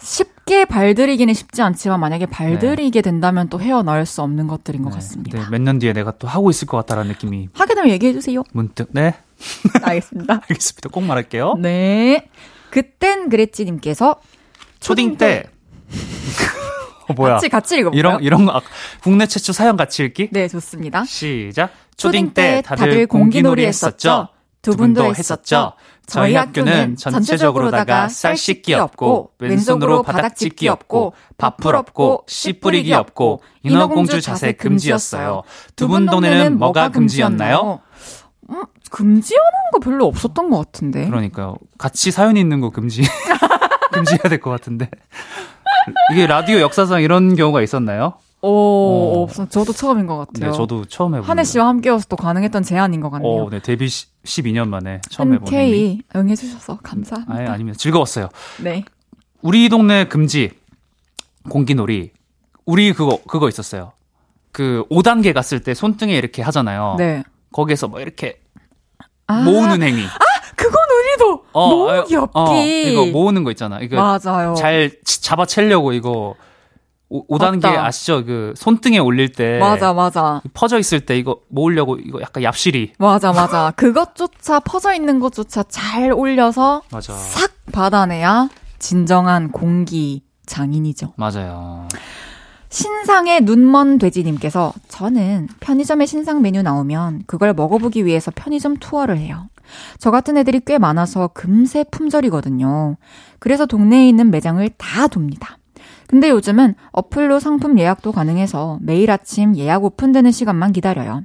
[0.00, 5.38] 쉽게 발들이기는 쉽지 않지만 만약에 발들이게 된다면 또 헤어나올 수 없는 것들인 것 같습니다.
[5.38, 8.42] 네, 몇 년 뒤에 내가 또 하고 있을 것 같다라는 느낌이 하게 되면 얘기해 주세요.
[8.52, 8.88] 문득.
[8.92, 9.14] 네,
[9.82, 10.34] 알겠습니다.
[10.48, 10.88] 알겠습니다.
[10.90, 11.54] 꼭 말할게요.
[11.58, 12.28] 네.
[12.70, 14.16] 그땐 그랬지님께서
[14.80, 15.44] 초딩 때.
[17.08, 17.34] 어, 뭐야?
[17.34, 17.98] 같이 같이 읽어볼까요?
[17.98, 18.60] 이런 이런 거 아,
[19.02, 20.28] 국내 최초 사연 같이 읽기?
[20.30, 21.04] 네, 좋습니다.
[21.04, 21.70] 시작.
[21.96, 24.28] 초딩 때 다들 공기놀이 했었죠.
[24.62, 25.72] 두 분도 했었죠.
[26.10, 33.42] 저희 학교는 전체적으로다가 쌀 씻기 없고 왼손으로 바닥 짚기 없고 밥풀 없고 씨 뿌리기 없고
[33.62, 35.42] 인어공주 자세 금지였어요.
[35.76, 37.80] 두 분 동네는 뭐가 금지였나요?
[38.50, 41.06] 음, 금지하는 거 별로 없었던 것 같은데.
[41.08, 41.56] 그러니까요.
[41.78, 43.02] 같이 사연 있는 거 금지
[43.92, 44.90] 금지해야 될 것 같은데.
[46.12, 48.14] 이게 라디오 역사상 이런 경우가 있었나요?
[48.42, 49.22] 오, 어.
[49.22, 49.46] 없어.
[49.48, 50.50] 저도 처음인 것 같아요.
[50.50, 51.28] 네, 저도 처음 해보는.
[51.28, 53.30] 한혜 씨와 함께여서 또 가능했던 제안인 것 같네요.
[53.44, 55.32] 어, 네, 데뷔 12년 만에 처음.
[55.32, 55.38] 의미.
[55.44, 57.34] 흔쾌히 응해주셔서 감사합니다.
[57.34, 58.28] 아예 아니면 즐거웠어요.
[58.62, 58.84] 네.
[59.42, 60.50] 우리 동네 금지
[61.48, 62.12] 공기놀이.
[62.66, 63.92] 우리 그거 그거 있었어요.
[64.52, 66.96] 그 5단계 갔을 때 손등에 이렇게 하잖아요.
[66.98, 67.22] 네.
[67.52, 68.40] 거기에서 뭐 이렇게
[69.26, 70.02] 아, 모으는 행위.
[70.56, 72.32] 그건 우리도 너무 아유, 귀엽기.
[72.34, 73.80] 어, 이거 모으는 거 있잖아.
[73.80, 74.54] 이거 맞아요.
[74.54, 76.34] 잘 치- 잡아채려고 이거
[77.10, 77.86] 5, 단계 맞다.
[77.86, 78.24] 아시죠?
[78.24, 80.40] 그 손등에 올릴 때 맞아, 맞아.
[80.54, 83.72] 퍼져 있을 때 이거 모으려고 이거 약간 얍실이 맞아, 맞아.
[83.76, 87.12] 그것조차 퍼져 있는 것조차 잘 올려서 맞아.
[87.14, 88.48] 싹 받아내야
[88.78, 91.14] 진정한 공기 장인이죠.
[91.16, 91.88] 맞아요.
[92.68, 99.48] 신상의 눈먼 돼지님께서 저는 편의점에 신상 메뉴 나오면 그걸 먹어보기 위해서 편의점 투어를 해요.
[99.98, 102.96] 저 같은 애들이 꽤 많아서 금세 품절이거든요.
[103.40, 105.58] 그래서 동네에 있는 매장을 다 돕니다.
[106.10, 111.22] 근데 요즘은 어플로 상품 예약도 가능해서 매일 아침 예약 오픈되는 시간만 기다려요.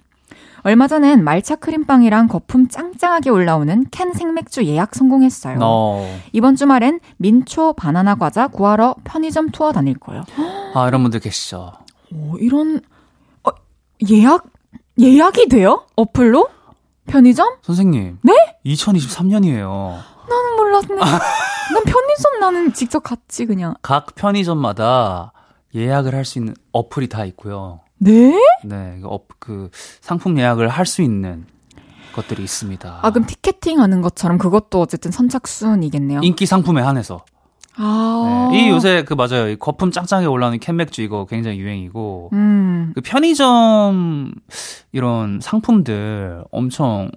[0.61, 5.57] 얼마 전엔 말차 크림빵이랑 거품 짱짱하게 올라오는 캔 생맥주 예약 성공했어요.
[5.59, 6.19] 어.
[6.33, 10.21] 이번 주말엔 민초 바나나 과자 구하러 편의점 투어 다닐 거예요.
[10.75, 11.71] 아, 이런 분들 계시죠.
[12.13, 12.79] 오, 이런
[13.43, 13.49] 어,
[14.11, 14.45] 예약
[14.99, 15.87] 예약이 돼요?
[15.95, 16.47] 어플로?
[17.07, 17.55] 편의점?
[17.63, 18.19] 선생님.
[18.21, 18.33] 네?
[18.67, 19.97] 2023년이에요.
[20.29, 21.01] 나는 몰랐네.
[21.73, 23.73] 난 편의점 나는 직접 갔지 그냥.
[23.81, 25.33] 각 편의점마다
[25.73, 27.81] 예약을 할 수 있는 어플이 다 있고요.
[27.97, 28.37] 네?
[28.63, 29.69] 네, 그, 그
[30.01, 31.45] 상품 예약을 할 수 있는
[32.13, 32.99] 것들이 있습니다.
[33.01, 36.21] 아, 그럼 티켓팅 하는 것처럼 그것도 어쨌든 선착순이겠네요.
[36.23, 37.25] 인기 상품에 한해서.
[37.77, 38.49] 아.
[38.53, 39.49] 네, 이 요새 그 맞아요.
[39.49, 42.29] 이 거품 짱짱하게 올라오는 캔맥주 이거 굉장히 유행이고.
[42.31, 42.91] 음.
[42.95, 44.31] 그 편의점
[44.93, 47.11] 이런 상품들 엄청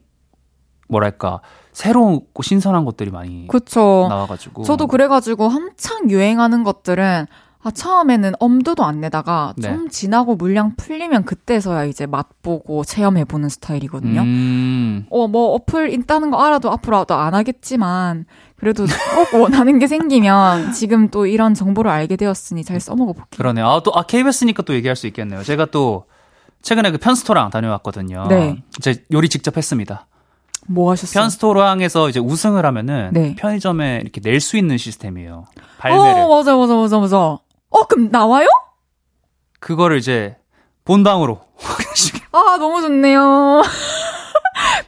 [0.88, 1.40] 뭐랄까
[1.78, 4.06] 새롭고 신선한 것들이 많이 그쵸.
[4.08, 7.26] 나와가지고 저도 그래가지고 한창 유행하는 것들은
[7.62, 9.68] 아, 처음에는 엄두도 안 내다가 네.
[9.68, 14.22] 좀 지나고 물량 풀리면 그때서야 이제 맛보고 체험해보는 스타일이거든요.
[14.22, 15.06] 음.
[15.10, 18.26] 어, 뭐 어플 있다는 거 알아도 앞으로도 안 하겠지만
[18.56, 18.84] 그래도
[19.30, 23.36] 꼭 원하는 게 생기면 지금 또 이런 정보를 알게 되었으니 잘 써먹어 볼게요.
[23.36, 23.68] 그러네요.
[23.68, 25.44] 아, 또, 아, KBS니까 또 얘기할 수 있겠네요.
[25.44, 26.06] 제가 또
[26.62, 28.26] 최근에 그 편스토랑 다녀왔거든요.
[28.28, 28.62] 네.
[28.80, 30.08] 제 요리 직접 했습니다.
[30.68, 31.22] 뭐 하셨어요?
[31.22, 33.34] 편스토랑에서 이제 우승을 하면은 네.
[33.36, 35.46] 편의점에 이렇게 낼 수 있는 시스템이에요.
[35.78, 36.22] 발매를.
[36.22, 37.16] 어, 맞아, 맞아, 맞아, 맞아.
[37.18, 38.46] 어, 그럼 나와요?
[39.60, 40.36] 그거를 이제
[40.84, 41.40] 본방으로.
[42.32, 43.62] 아, 너무 좋네요.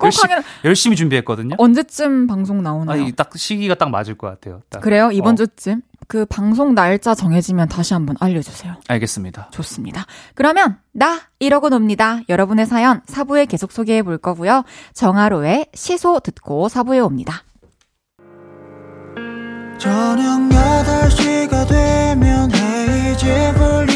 [0.03, 0.34] 열심히,
[0.64, 1.57] 열심히 준비했거든요.
[1.59, 3.03] 언제쯤 방송 나오나요?
[3.03, 4.62] 아니, 딱 시기가 딱 맞을 것 같아요.
[4.68, 4.80] 딱.
[4.80, 5.11] 그래요?
[5.12, 5.36] 이번 어.
[5.36, 5.82] 주쯤?
[6.09, 8.74] 그 방송 날짜 정해지면 다시 한번 알려주세요.
[8.88, 9.51] 알겠습니다.
[9.53, 10.07] 좋습니다.
[10.34, 12.20] 그러면 나 이러고 놉니다.
[12.28, 14.64] 여러분의 사연 사부에 계속 소개해 볼 거고요.
[14.93, 17.45] 정하로의 시소 듣고 사부에 옵니다.
[19.78, 23.89] 저녁 8시가 되면 헤이즈 볼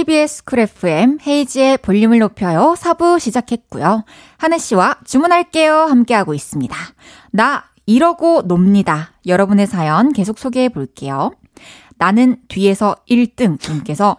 [0.00, 4.04] KBS 쿨 FM 헤이즈의 볼륨을 높여요 4부 시작했고요.
[4.38, 6.74] 한해 씨와 주문할게요 함께하고 있습니다.
[7.32, 9.12] 나 이러고 놉니다.
[9.26, 11.32] 여러분의 사연 계속 소개해 볼게요.
[11.98, 14.16] 나는 뒤에서 1등 님께서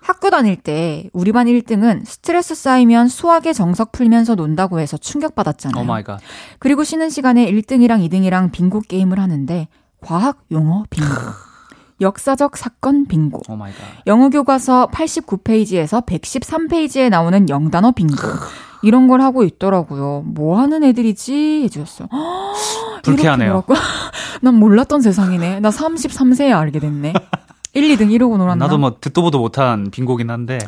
[0.00, 5.84] 학교 다닐 때 우리 반 1등은 스트레스 쌓이면 수학의 정석 풀면서 논다고 해서 충격받았잖아요.
[5.84, 6.18] 오 오
[6.58, 9.68] 그리고 쉬는 시간에 1등이랑 2등이랑 빙고 게임을 하는데
[10.00, 11.10] 과학 용어 빙고.
[12.00, 13.42] 역사적 사건 빙고.
[13.48, 13.72] Oh
[14.06, 18.16] 영어 교과서 89페이지에서 113페이지에 나오는 영단어 빙고.
[18.82, 20.22] 이런 걸 하고 있더라고요.
[20.24, 21.62] 뭐 하는 애들이지?
[21.64, 22.08] 해주셨어요.
[23.02, 23.64] 불쾌하네요.
[24.40, 25.60] 난 몰랐던 세상이네.
[25.60, 27.12] 나 33세에 알게 됐네.
[27.74, 28.66] 1, 2등 이러고 놀았나?
[28.66, 30.58] 나도 뭐 듣도 보도 못한 빙고긴 한데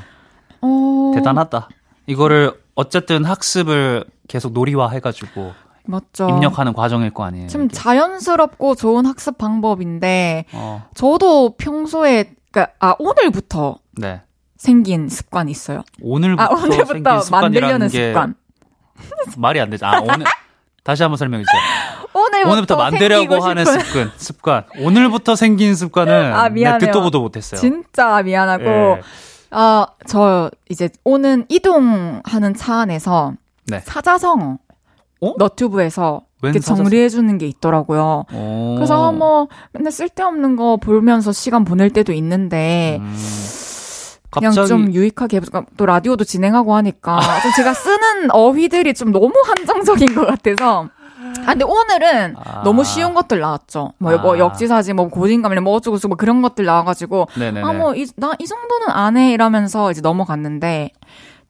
[0.60, 1.12] 어...
[1.14, 1.68] 대단하다.
[2.06, 5.52] 이거를 어쨌든 학습을 계속 놀이화 해가지고
[5.86, 6.28] 맞죠.
[6.28, 7.48] 입력하는 과정일 거 아니에요.
[7.48, 7.74] 참 이게.
[7.74, 10.88] 자연스럽고 좋은 학습 방법인데 어.
[10.94, 14.22] 저도 평소에 그러니까 아 오늘부터 네.
[14.56, 15.82] 생긴 습관이 있어요.
[16.02, 18.34] 오늘부터, 아, 오늘부터 만들려는 습관.
[19.38, 19.86] 말이 안 되죠.
[19.86, 20.26] 아 오늘
[20.84, 21.60] 다시 한번 설명해 주세요.
[22.12, 24.64] 오늘부터, 오늘부터 만들려고 하는 습관, 습관.
[24.80, 26.78] 오늘부터 생긴 습관은 아, 미안해요.
[26.78, 27.60] 듣도 보도 못했어요.
[27.60, 28.64] 진짜 미안하고.
[28.64, 29.00] 네.
[29.52, 33.34] 아, 저 이제 오는 이동하는 차 안에서
[33.66, 33.80] 네.
[33.80, 34.58] 사자성어
[35.20, 35.34] 어?
[35.38, 38.24] 너튜브에서 이렇게 정리해 주는 게 있더라고요.
[38.32, 38.74] 오.
[38.76, 43.16] 그래서 뭐 맨날 쓸데없는 거 보면서 시간 보낼 때도 있는데 음.
[44.30, 44.68] 그냥 갑자기...
[44.68, 45.40] 좀 유익하게
[45.76, 50.88] 또 라디오도 진행하고 하니까 좀 제가 쓰는 어휘들이 좀 너무 한정적인 것 같아서
[51.44, 52.62] 아, 근데 오늘은 아.
[52.62, 53.92] 너무 쉬운 것들 나왔죠.
[53.98, 54.22] 뭐, 뭐 아.
[54.22, 57.28] 뭐 역지사지, 뭐 고진감이나 뭐 어쩌고 저쩌고 뭐 그런 것들 나와가지고.
[57.36, 57.66] 네네네.
[57.66, 59.32] 아, 뭐, 이, 나이 정도는 안 해.
[59.32, 60.90] 이러면서 이제 넘어갔는데,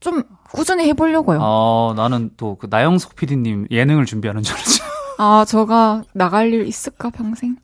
[0.01, 1.39] 좀 꾸준히 해보려고요.
[1.41, 4.85] 어, 나는 또 그 나영석 PD님 예능을 준비하는 줄 알았죠.
[5.19, 7.57] 아, 제가 나갈 일 있을까, 평생?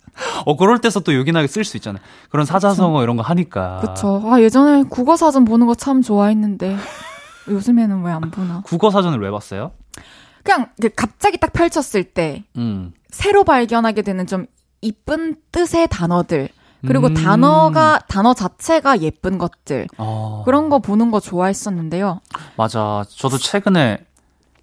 [0.45, 2.03] 어, 그럴 때서 또 요긴하게 쓸 수 있잖아요.
[2.30, 3.03] 그런 사자성어 그쵸.
[3.03, 3.80] 이런 거 하니까.
[3.80, 4.22] 그쵸.
[4.26, 6.76] 아, 예전에 국어사전 보는 거 참 좋아했는데,
[7.49, 8.62] 요즘에는 왜 안 보나?
[8.64, 9.72] 국어사전을 왜 봤어요?
[10.43, 12.93] 그냥 갑자기 딱 펼쳤을 때, 음.
[13.11, 14.47] 새로 발견하게 되는 좀
[14.82, 16.49] 이쁜 뜻의 단어들,
[16.87, 17.14] 그리고 음.
[17.14, 20.43] 단어가 단어 자체가 예쁜 것들 어.
[20.45, 22.20] 그런 거 보는 거 좋아했었는데요.
[22.57, 23.05] 맞아.
[23.09, 24.05] 저도 최근에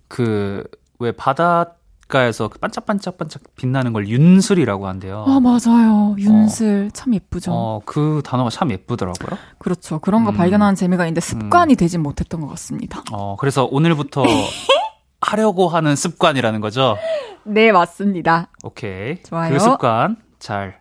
[0.07, 0.63] 그
[0.99, 1.75] 왜 바닷가
[2.13, 5.25] 길가에서 그 반짝반짝반짝 빛나는 걸 윤슬이라고 한대요.
[5.27, 6.15] 아, 맞아요.
[6.19, 6.87] 윤슬.
[6.87, 6.89] 어.
[6.93, 7.51] 참 예쁘죠.
[7.51, 9.37] 어, 그 단어가 참 예쁘더라고요.
[9.57, 9.99] 그렇죠.
[9.99, 10.35] 그런 거 음.
[10.35, 11.75] 발견하는 재미가 있는데 습관이 음.
[11.75, 13.03] 되진 못했던 것 같습니다.
[13.11, 14.23] 어, 그래서 오늘부터
[15.21, 16.97] 하려고 하는 습관이라는 거죠?
[17.43, 18.49] 네, 맞습니다.
[18.63, 19.21] 오케이.
[19.23, 19.51] 좋아요.
[19.51, 20.79] 그 습관 잘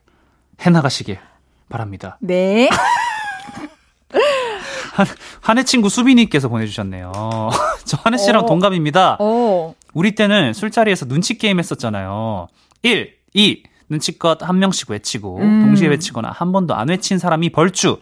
[0.62, 1.18] 해나가시길
[1.68, 2.18] 바랍니다.
[2.20, 2.68] 네.
[4.94, 5.06] 한,
[5.40, 7.12] 한해 친구 수빈이께서 보내주셨네요.
[7.84, 8.46] 저 한해 씨랑 어.
[8.46, 9.16] 동갑입니다.
[9.20, 9.74] 어.
[9.94, 12.48] 우리 때는 술자리에서 눈치 게임 했었잖아요.
[12.82, 15.64] 1, 2, 눈치껏 한 명씩 외치고, 음.
[15.66, 18.00] 동시에 외치거나 한 번도 안 외친 사람이 벌주.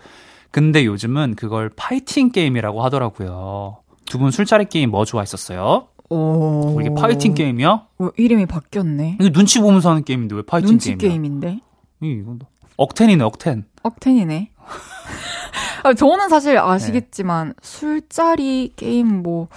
[0.50, 3.78] 근데 요즘은 그걸 파이팅 게임이라고 하더라고요.
[4.06, 5.86] 두 분 술자리 게임 뭐 좋아했었어요?
[6.08, 6.76] 오.
[6.80, 7.68] 이게 파이팅 게임이야?
[7.98, 9.18] 어, 이름이 바뀌었네.
[9.20, 11.08] 이게 눈치 보면서 하는 게임인데 왜 파이팅 눈치 게임이야?
[11.08, 11.60] 게임인데?
[12.02, 12.40] 이건
[12.76, 13.64] 억텐이네, 억텐.
[13.82, 14.50] 억텐이네.
[15.84, 17.54] 아, 저는 사실 아시겠지만 네.
[17.62, 19.48] 술자리 게임 뭐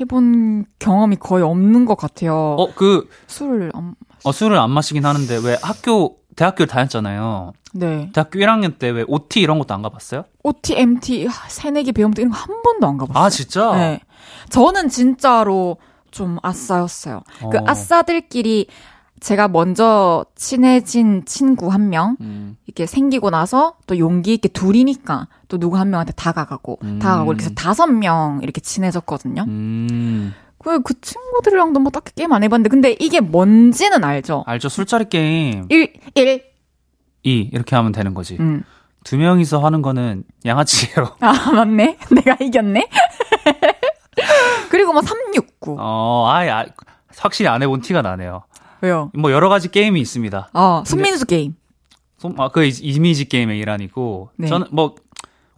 [0.00, 2.34] 해본 경험이 거의 없는 것 같아요.
[2.34, 7.52] 어, 그 술을 안 어, 술을 안 마시긴 하는데 왜 학교 대학교를 다녔잖아요.
[7.74, 8.10] 네.
[8.12, 10.24] 대학교 1학년 때 왜 OT 이런 것도 안 가봤어요?
[10.42, 13.24] OT, MT, 새내기 배움도 이런 거 한 번도 안 가봤어요.
[13.24, 13.74] 아, 진짜?
[13.76, 14.00] 네.
[14.50, 15.78] 저는 진짜로
[16.10, 17.22] 좀 아싸였어요.
[17.40, 17.50] 그 어.
[17.50, 18.66] 그 아싸들끼리
[19.20, 22.56] 제가 먼저 친해진 친구 한 명, 음.
[22.66, 26.98] 이렇게 생기고 나서 또 용기 있게 둘이니까 또 누구 한 명한테 다가가고, 음.
[26.98, 29.44] 다가가고 이렇게 해서 다섯 명 이렇게 친해졌거든요.
[29.48, 30.34] 음.
[30.58, 34.44] 그, 그 친구들이랑도 뭐 딱히 게임 안 해봤는데, 근데 이게 뭔지는 알죠?
[34.46, 34.68] 알죠.
[34.68, 35.66] 술자리 게임.
[35.68, 36.44] 1, 1,
[37.22, 38.36] 2, 이렇게 하면 되는 거지.
[38.38, 38.64] 음.
[39.04, 41.16] 두 명이서 하는 거는 양아치예요.
[41.20, 41.96] 아, 맞네.
[42.10, 42.88] 내가 이겼네.
[44.70, 45.76] 그리고 뭐 369.
[45.78, 46.66] 어, 아예, 아,
[47.16, 48.42] 확실히 안 해본 티가 나네요.
[48.86, 49.10] 왜요?
[49.14, 50.50] 뭐 여러 가지 게임이 있습니다.
[50.52, 51.54] 아, 손민수 게임.
[52.18, 54.46] 손, 아, 그 이미지 게임의 일환이고 네.
[54.48, 54.94] 저는 뭐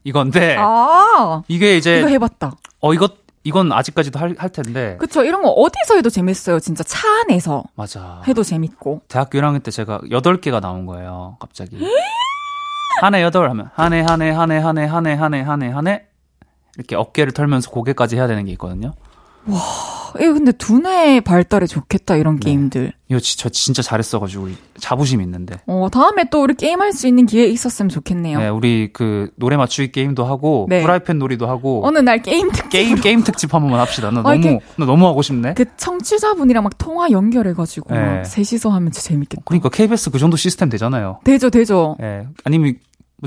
[0.03, 2.53] 이건데 아 이게 이제 이거 해봤다.
[2.80, 4.97] 어 이것 이건 아직까지도 할, 할 텐데.
[4.99, 5.23] 그쵸.
[5.23, 6.59] 이런 거 어디서 해도 재밌어요.
[6.59, 7.63] 진짜 차 안에서.
[7.75, 8.21] 맞아.
[8.27, 9.03] 해도 재밌고.
[9.07, 11.37] 대학교 1학년 때 제가 8개가 나온 거예요.
[11.39, 11.79] 갑자기.
[12.99, 15.41] 한해 8 하면, 한 해, 한 해, 한 해, 한 해, 한 해, 한 해,
[15.41, 16.05] 한 해, 한 해.
[16.75, 18.93] 이렇게 어깨를 털면서 고개까지 해야 되는 게 있거든요.
[19.45, 19.59] 와,
[20.22, 22.45] 이거 근데 두뇌 발달에 좋겠다, 이런 네.
[22.49, 22.93] 게임들.
[23.09, 24.49] 이거 지, 저 진짜 잘했어가지고,
[24.80, 25.55] 자부심 있는데.
[25.65, 28.39] 어, 다음에 또 우리 게임할 수 있는 기회 있었으면 좋겠네요.
[28.39, 30.82] 네, 우리 그, 노래 맞추기 게임도 하고, 네.
[30.82, 31.86] 프라이팬 놀이도 하고.
[31.86, 32.70] 어느 날 게임 특집.
[32.70, 34.11] 게임, 게임 특집 한 번만 합시다.
[34.11, 35.53] 나 아, 너무, 나 너무 하고 싶네.
[35.53, 38.01] 그 청취자분이랑 막 통화 연결해가지고, 네.
[38.01, 39.43] 막 셋이서 하면 진짜 재밌겠다.
[39.45, 41.20] 그러니까 KBS 그 정도 시스템 되잖아요.
[41.24, 41.95] 되죠, 되죠.
[41.99, 42.28] 네.
[42.43, 42.76] 아니면,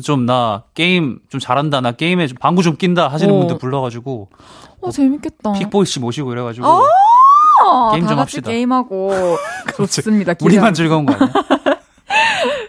[0.02, 3.38] 좀 나 게임 좀 잘한다 나 게임에 좀 방구 좀 낀다 하시는 어.
[3.38, 4.28] 분들 불러가지고
[4.80, 9.10] 어 재밌겠다 픽보이 씨 모시고 이래가지고 아~ 게임 좀 합시다 게임하고
[9.76, 11.32] 좋습니다 우리만 즐거운 거 아니야?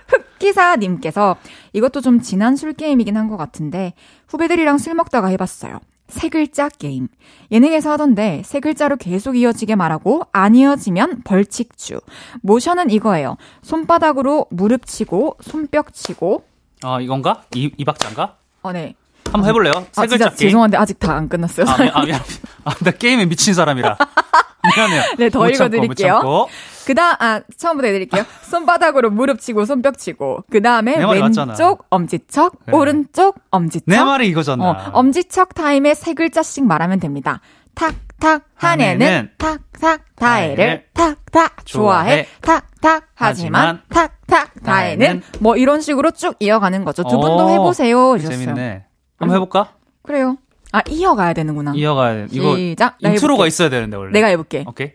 [0.07, 1.35] 흑기사님께서
[1.73, 3.93] 이것도 좀 지난 술 게임이긴 한 것 같은데
[4.27, 7.07] 후배들이랑 술 먹다가 해봤어요 세 글자 게임.
[7.53, 12.01] 예능에서 하던데 세 글자로 계속 이어지게 말하고 안 이어지면 벌칙주.
[12.41, 13.37] 모션은 이거예요.
[13.61, 16.43] 손바닥으로 무릎 치고 손뼉 치고
[16.83, 17.43] 아, 이건가?
[17.55, 18.35] 이, 이 박자인가?
[18.63, 18.93] 어, 네.
[19.31, 19.73] 한번 해볼래요?
[19.91, 20.37] 세 아, 글자 게임.
[20.49, 21.65] 죄송한데 아직 다 안 끝났어요.
[21.67, 22.19] 아, 아, 미안.
[22.65, 23.97] 아, 나 게임에 미친 사람이라.
[24.75, 25.01] 미안해요.
[25.17, 26.47] 네, 더 읽어드릴게요.
[26.85, 28.23] 그 다음, 아, 처음부터 해드릴게요.
[28.43, 31.55] 손바닥으로 무릎 치고, 손뼉 치고, 그 다음에 왼쪽 맞잖아.
[31.89, 32.73] 엄지척, 네.
[32.73, 33.85] 오른쪽 엄지척.
[33.87, 34.63] 내 말이 이거잖아.
[34.69, 37.39] 어, 엄지척 타임에 세 글자씩 말하면 됩니다.
[37.73, 45.21] 탁, 탁, 한해는 탁, 탁, 다혜를 탁, 탁, 좋아해, 탁, 탁, 하지만 탁, 탁, 다혜는
[45.39, 47.03] 뭐 이런 식으로 쭉 이어가는 거죠.
[47.03, 48.17] 두 분도 해보세요.
[48.17, 48.85] 재밌네.
[49.17, 49.73] 한번 해볼까?
[50.03, 50.37] 그래요.
[50.71, 51.73] 아, 이어가야 되는구나.
[51.75, 52.27] 이어가야 돼.
[52.31, 52.95] 이거 시작.
[53.01, 54.13] intro가 있어야 되는데, 원래.
[54.13, 54.63] 내가 해볼게.
[54.65, 54.93] 오케이.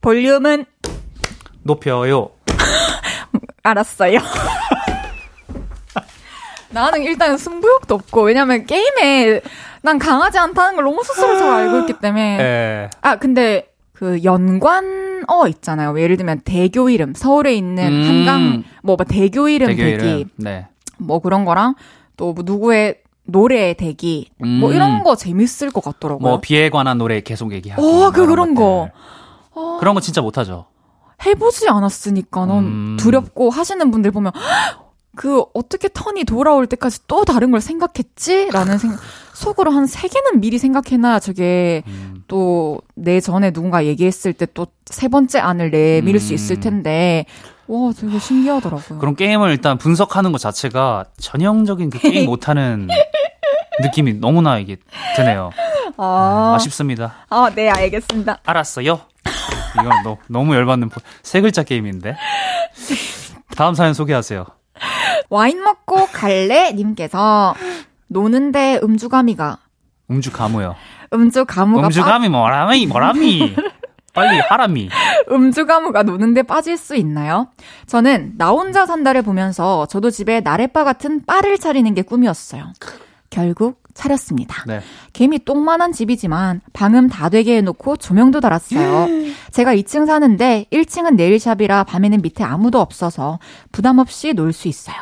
[0.00, 0.64] 볼륨은
[1.64, 2.30] 높여요.
[3.64, 4.20] 알았어요.
[6.70, 9.40] 나는 일단 승부욕도 없고, 왜냐면 게임에
[9.82, 12.36] 난 강하지 않다는 걸 너무 스스로 잘 알고 있기 때문에.
[12.36, 12.90] 네.
[13.02, 15.98] 아, 근데 그 연관 어 있잖아요.
[16.00, 18.08] 예를 들면 대교 이름, 서울에 있는 음.
[18.08, 20.10] 한강, 뭐, 뭐 대교 이름 대교 대기.
[20.20, 20.30] 이름.
[20.36, 20.66] 네.
[20.98, 21.74] 뭐 그런 거랑
[22.16, 24.60] 또 뭐 누구의 노래 대기 뭐 음.
[24.60, 26.28] 뭐 이런 거 재밌을 것 같더라고요.
[26.28, 27.82] 뭐 비에 관한 노래 계속 얘기하고.
[27.82, 28.88] 어, 그 그런 거.
[29.52, 29.76] 어.
[29.80, 30.66] 그런 거 진짜 못하죠.
[31.24, 32.96] 해보지 않았으니까 넌 음.
[32.98, 34.32] 두렵고 하시는 분들 보면
[35.16, 38.50] 그 어떻게 턴이 돌아올 때까지 또 다른 걸 생각했지?
[38.52, 39.00] 라는 생각,
[39.34, 42.22] 속으로 한 세 개는 미리 생각해놔야 저게 음.
[42.28, 46.18] 또내 전에 누군가 얘기했을 때 또 세 번째 안을 내밀 음.
[46.20, 47.24] 수 있을 텐데,
[47.66, 49.00] 와, 되게 신기하더라고요.
[49.00, 52.86] 그럼 게임을 일단 분석하는 것 자체가 전형적인 그 게임 못하는
[53.80, 54.76] 느낌이 너무나 이게
[55.16, 55.50] 드네요.
[55.96, 56.52] 아.
[56.56, 57.16] 아쉽습니다.
[57.30, 58.38] 아, 네, 알겠습니다.
[58.46, 59.00] 알았어요.
[59.74, 60.88] 이건 너, 너무 열받는
[61.24, 62.14] 세 글자 게임인데.
[63.56, 64.44] 다음 사연 소개하세요.
[65.30, 66.72] 와인 먹고 갈래?
[66.72, 67.54] 님께서
[68.08, 69.58] 노는데 음주 가미가
[70.10, 70.76] 음주 가무요.
[71.12, 73.54] 음주 가무가 음주 가미 뭐라미 뭐라미.
[74.12, 74.88] 빨리 하라미.
[75.30, 77.48] 음주 가무가 노는데 빠질 수 있나요?
[77.86, 82.72] 저는 나 혼자 산다를 보면서 저도 집에 나래바 같은 바를 차리는 게 꿈이었어요.
[83.30, 84.62] 결국 차렸습니다.
[84.66, 84.80] 네.
[85.14, 89.06] 개미 똥만한 집이지만 방음 다 되게 해놓고 조명도 달았어요.
[89.52, 93.38] 제가 2층 사는데 1층은 네일샵이라 밤에는 밑에 아무도 없어서
[93.72, 94.96] 부담 없이 놀 수 있어요.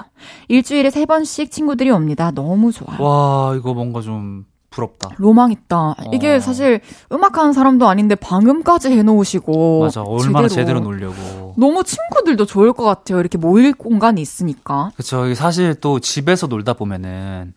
[0.49, 2.31] 일주일에 3번씩 친구들이 옵니다.
[2.33, 3.03] 너무 좋아요.
[3.03, 5.11] 와, 이거 뭔가 좀 부럽다.
[5.19, 5.95] 로망 있다.
[6.13, 6.41] 이게 어.
[6.41, 6.81] 사실
[7.13, 13.21] 음악하는 사람도 아닌데 방음까지 해놓으시고 맞아 얼마나 제대로, 제대로 놀려고 너무 친구들도 좋을 것 같아요.
[13.21, 14.91] 이렇게 모일 공간이 있으니까.
[14.95, 15.33] 그렇죠.
[15.35, 17.55] 사실 또 집에서 놀다 보면은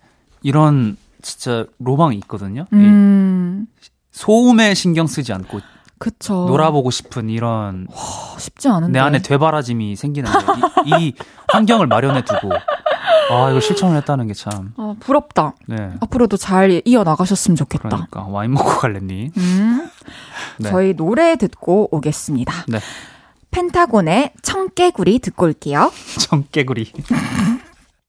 [0.47, 2.67] 이런 진짜 로망이 있거든요.
[2.71, 3.67] 음.
[4.11, 5.59] 소음에 신경 쓰지 않고
[5.99, 6.45] 그쵸.
[6.47, 10.37] 놀아보고 싶은 이런 와, 쉽지 않은데 내 안에 되바라짐이 생기는데
[10.85, 11.13] 이, 이
[11.51, 14.71] 환경을 마련해 두고 아, 이거 실천을 했다는 게 참.
[14.77, 15.53] 아, 부럽다.
[15.65, 15.91] 네.
[15.99, 17.89] 앞으로도 잘 이어 나가셨으면 좋겠다.
[17.89, 19.31] 그러니까, 와인 먹고 갈랬니?
[19.35, 19.89] 음.
[20.59, 20.69] 네.
[20.69, 22.53] 저희 노래 듣고 오겠습니다.
[22.69, 22.79] 네.
[23.51, 25.91] 펜타곤의 청개구리 듣고 올게요.
[26.19, 26.93] 청개구리.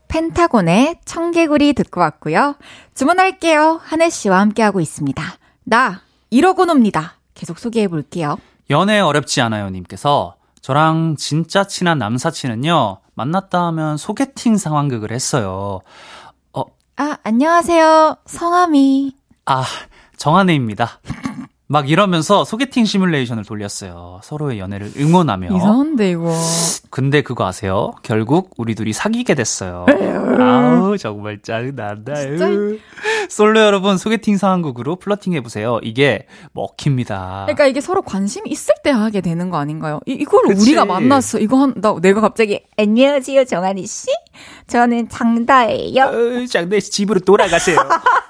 [0.08, 2.56] 펜타곤의 청개구리 듣고 왔고요.
[2.94, 3.80] 주문할게요.
[3.82, 5.22] 한혜 씨와 함께하고 있습니다.
[5.64, 6.00] 나,
[6.30, 7.14] 이러고 놉니다.
[7.34, 8.36] 계속 소개해 볼게요.
[8.70, 9.70] 연애 어렵지 않아요.
[9.70, 15.80] 님께서 저랑 진짜 친한 남사친은요, 만났다 하면 소개팅 상황극을 했어요.
[16.52, 16.64] 어.
[16.96, 18.16] 아, 안녕하세요.
[18.26, 19.14] 성함이.
[19.46, 19.64] 아,
[20.16, 21.00] 정한혜입니다.
[21.70, 24.20] 막 이러면서 소개팅 시뮬레이션을 돌렸어요.
[24.22, 25.54] 서로의 연애를 응원하며.
[25.54, 26.32] 이상한데, 이거.
[26.88, 27.92] 근데 그거 아세요?
[28.02, 29.84] 결국 우리 둘이 사귀게 됐어요.
[30.40, 32.14] 아우, 정말 짜증난다.
[33.28, 35.78] 솔로 여러분, 소개팅 상황극으로 flirting 해보세요.
[35.82, 37.42] 이게 먹힙니다.
[37.48, 40.00] 그러니까 이게 서로 관심 있을 때 하게 되는 거 아닌가요?
[40.06, 41.38] 이, 이걸 우리가 만났어.
[41.38, 44.06] 이거 한, 나, 내가 갑자기, 안녕하세요, 정한이 씨.
[44.68, 46.02] 저는 장다혜예요.
[46.04, 47.76] 어, 장다혜 씨 집으로 돌아가세요.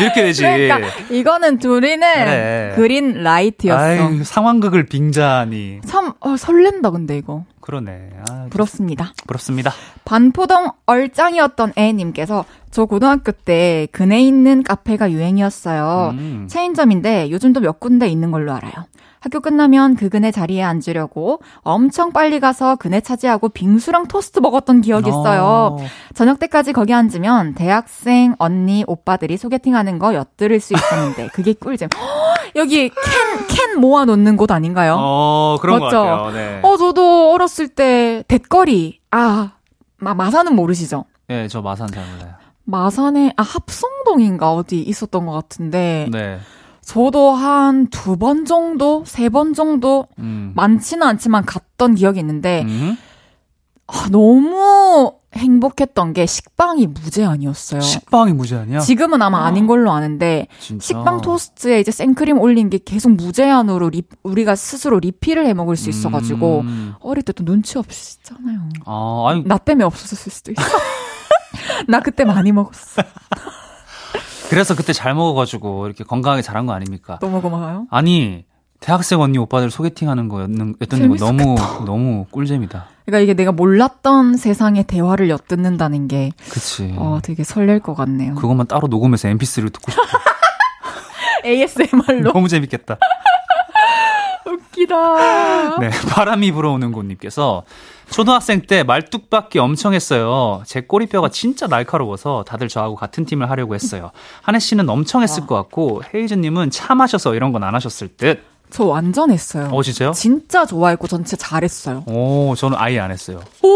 [0.00, 0.42] 이렇게 되지.
[0.42, 2.72] 그러니까 이거는 둘이는 네.
[2.76, 3.82] green light였어.
[3.82, 5.80] 아유, 상황극을 빙자하니.
[5.86, 7.44] 참 어, 설렌다 근데 이거.
[7.60, 8.10] 그러네.
[8.28, 9.14] 아, 부럽습니다.
[9.26, 9.72] 부럽습니다.
[10.04, 16.10] 반포동 얼짱이었던 애님께서 저 고등학교 때 근해 있는 카페가 유행이었어요.
[16.18, 16.46] 음.
[16.50, 18.72] 체인점인데 요즘도 몇 군데 있는 걸로 알아요.
[19.24, 25.08] 학교 끝나면 그 그네 자리에 앉으려고 엄청 빨리 가서 그네 차지하고 빙수랑 토스트 먹었던 기억이
[25.08, 25.78] 있어요.
[25.80, 25.86] 어.
[26.12, 31.88] 저녁 때까지 거기 앉으면 대학생 언니 오빠들이 소개팅하는 거 엿들을 수 있었는데 그게 꿀잼.
[32.54, 34.96] 여기 캔, 캔 모아놓는 곳 아닌가요?
[34.98, 36.02] 어, 그런 맞죠?
[36.02, 36.30] 것 같아요.
[36.32, 36.60] 네.
[36.62, 39.00] 어, 저도 어렸을 때 댓거리.
[39.10, 39.52] 아,
[39.96, 41.06] 마, 마산은 모르시죠?
[41.28, 42.34] 네, 저 마산 잘 몰라요.
[42.64, 46.08] 마산에, 아, 합성동인가 어디 있었던 것 같은데.
[46.12, 46.40] 네.
[46.84, 50.52] 저도 한 두 번 정도, 세 번 정도, 음.
[50.54, 52.96] 많지는 않지만 갔던 기억이 있는데, 음.
[53.86, 57.80] 아, 너무 행복했던 게 식빵이 무제한이었어요.
[57.80, 58.78] 식빵이 무제한이야?
[58.80, 59.50] 지금은 아마 아.
[59.50, 60.86] 닌 걸로 아는데 진짜?
[60.86, 65.90] 식빵 토스트에 이제 생크림 올린 게 계속 무제한으로 리, 우리가 스스로 리필을 해 먹을 수
[65.90, 66.94] 있어가지고 음.
[67.00, 69.42] 어릴 때도 눈치 없이 잖아요 아, 아니.
[69.44, 70.62] 나 때문에 없었을 수도 있어.
[71.88, 73.02] 나 그때 많이 먹었어.
[74.54, 77.18] 그래서 그때 잘 먹어가지고 이렇게 건강하게 자란 거 아닙니까?
[77.20, 77.88] 너무 고마워요.
[77.90, 78.44] 아니
[78.78, 82.86] 대학생 언니 오빠들 소개팅하는 거였는 거 너무 너무 꿀잼이다.
[83.04, 86.94] 그러니까 이게 내가 몰랐던 세상의 대화를 엿듣는다는 게 그치.
[86.96, 88.36] 어 되게 설렐 것 같네요.
[88.36, 90.02] 그것만 따로 녹음해서 MP3를 듣고 싶어.
[91.44, 92.96] ASMR로 너무 재밌겠다.
[94.46, 95.78] 웃기다.
[95.80, 97.64] 네, 바람이 불어오는 곳님께서
[98.10, 100.62] 초등학생 때 말뚝박기 엄청 했어요.
[100.66, 104.10] 제 꼬리뼈가 진짜 날카로워서 다들 저하고 같은 팀을 하려고 했어요.
[104.42, 105.46] 한혜 씨는 엄청 했을 아.
[105.46, 108.44] 것 같고 헤이즈님은 차 마셔서 이런 건 안 하셨을 듯.
[108.70, 109.68] 저 완전 했어요.
[109.72, 110.12] 어, 진짜요?
[110.12, 112.04] 진짜 좋아했고 전체 잘했어요.
[112.06, 113.40] 오, 저는 아예 안 했어요.
[113.62, 113.68] 오!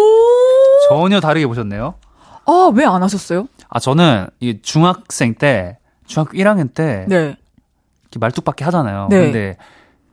[0.89, 1.95] 전혀 다르게 보셨네요.
[2.47, 3.47] 아, 왜 안 하셨어요?
[3.69, 7.17] 아, 저는 이 중학생 때, 중학교 1학년 때 네.
[8.05, 9.09] 이렇게 말뚝박기 하잖아요.
[9.11, 9.21] 네.
[9.25, 9.57] 근데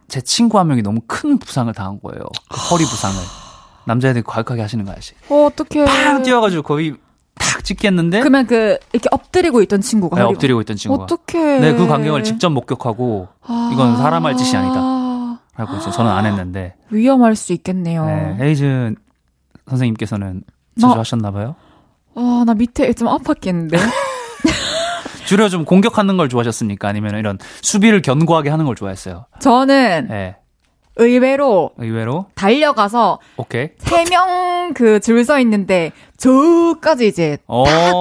[0.08, 2.24] 제 친구 한 명이 너무 큰 부상을 당한 거예요.
[2.50, 3.16] 그 허리 부상을.
[3.86, 5.14] 남자애들이 과격하게 하시는 거 아시?
[5.30, 5.86] 어, 어떡해.
[5.86, 6.96] 팡 뛰어가지고 거의
[7.36, 8.20] 탁 찍겠는데.
[8.20, 10.18] 그러면 그, 이렇게 엎드리고 있던 친구가.
[10.18, 11.04] 네, 엎드리고 있던 친구가.
[11.04, 11.60] 어떡해.
[11.60, 13.70] 네, 그 광경을 직접 목격하고, 아...
[13.74, 14.96] 이건 사람 할 짓이 아니다.
[15.58, 16.76] 라고 이제 저는 안 했는데.
[16.90, 18.06] 위험할 수 있겠네요.
[18.06, 18.96] 네, 헤이즈
[19.70, 20.44] 선생님께서는
[20.80, 21.56] 자주 하셨나봐요?
[22.16, 23.78] 아, 나 밑에 좀 아팠겠는데.
[25.26, 26.88] 주로 좀 공격하는 걸 좋아하셨습니까?
[26.88, 29.26] 아니면 이런 수비를 견고하게 하는 걸 좋아했어요?
[29.40, 30.38] 저는 네.
[30.98, 37.54] 의외로 의외로 달려가서 오케이 세 명 그 줄 서 있는데 저까지 이제 딱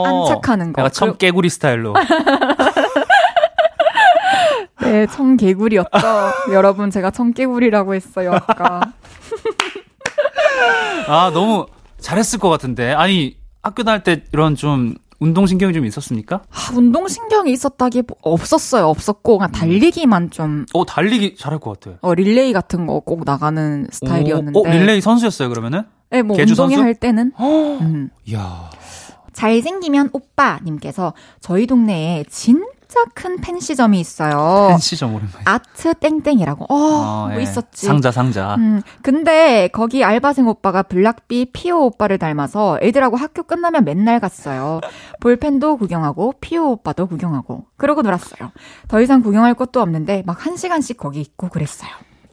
[0.06, 0.80] 안착하는 거.
[0.82, 1.94] 약간 청 개구리 스타일로.
[4.82, 6.52] 네, 청개구리였죠.
[6.52, 8.80] 여러분, 제가 청개구리라고 했어요, 아까.
[11.08, 11.66] 아, 너무
[12.00, 12.92] 잘했을 것 같은데.
[12.92, 16.42] 아니, 학교 다닐 때 이런 좀 운동신경이 좀 있었습니까?
[16.50, 18.86] 아, 운동신경이 있었다기 없었어요.
[18.88, 20.66] 없었고, 그냥 달리기만 좀.
[20.74, 21.98] 어, 달리기 잘할 것 같아요.
[22.02, 24.58] 어, 릴레이 같은 거 꼭 나가는 스타일이었는데.
[24.58, 25.82] 어, 릴레이 선수였어요, 그러면은?
[26.10, 27.32] 네, 뭐, 운동회 할 때는.
[27.40, 28.08] 음.
[28.26, 28.70] 이야.
[29.34, 34.68] 잘생기면 오빠님께서 저희 동네에 진 진짜 큰 팬시점이 있어요.
[34.70, 35.42] 팬시점 오랜만에.
[35.46, 36.66] 아트 땡땡이라고.
[36.68, 37.42] 어, 어뭐 예.
[37.42, 37.86] 있었지.
[37.86, 38.54] 상자 상자.
[38.54, 44.80] 음, 근데 거기 알바생 오빠가 블락비 피오 오빠를 닮아서 애들하고 학교 끝나면 맨날 갔어요.
[45.20, 48.52] 볼펜도 구경하고 피오 오빠도 구경하고 그러고 놀았어요.
[48.86, 51.90] 더 이상 구경할 것도 없는데 막 한 시간씩 거기 있고 그랬어요.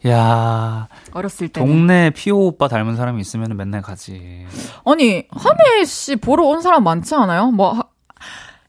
[0.08, 4.46] 야 어렸을 때 동네 피오 오빠 닮은 사람이 있으면 맨날 가지.
[4.86, 7.52] 아니 한혜 씨 보러 온 사람 많지 않아요?
[7.52, 7.84] 뭐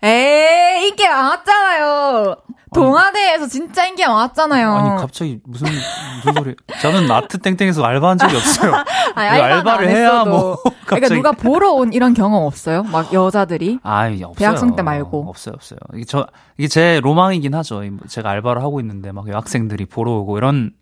[0.03, 2.37] 에이, 인기 많았잖아요.
[2.75, 4.73] 동아대에서 진짜 인기 많았잖아요.
[4.75, 5.69] 아니, 갑자기 무슨,
[6.17, 6.57] 무슨 소리.
[6.81, 8.73] 저는 아트 땡땡에서 알바한 적이 없어요.
[9.15, 10.57] 아니, 알바를 해야 뭐.
[10.87, 12.83] 그러니까 누가 보러 온 이런 경험 없어요?
[12.85, 13.79] 막 여자들이?
[13.83, 14.33] 아, 없어요.
[14.37, 15.27] 대학생 때 말고.
[15.29, 15.79] 없어요, 없어요.
[15.95, 16.27] 이게 저,
[16.57, 17.83] 이게 제 로망이긴 하죠.
[18.09, 20.73] 제가 알바를 하고 있는데 막 여학생들이 보러 오고 이런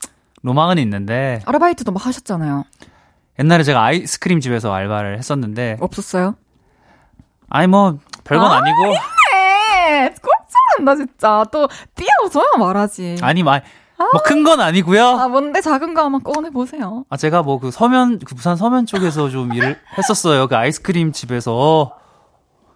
[0.42, 1.40] 로망은 있는데.
[1.46, 2.64] 아르바이트도 막 하셨잖아요.
[3.38, 5.76] 옛날에 제가 아이스크림 집에서 알바를 했었는데.
[5.80, 6.34] 없었어요?
[7.48, 8.94] 아니 뭐 별건 아, 니고.
[10.20, 11.44] 꼴찌한다 진짜.
[11.52, 13.16] 또 띄워줘야 말하지.
[13.22, 13.62] 아니 말.
[13.98, 15.04] 뭐큰 건 아니고요.
[15.06, 17.04] 아 뭔데 작은 거 한번 꺼내 보세요.
[17.10, 20.46] 아 제가 뭐 그 서면 그 부산 서면 쪽에서 좀 일을 했었어요.
[20.48, 21.92] 그 아이스크림 집에서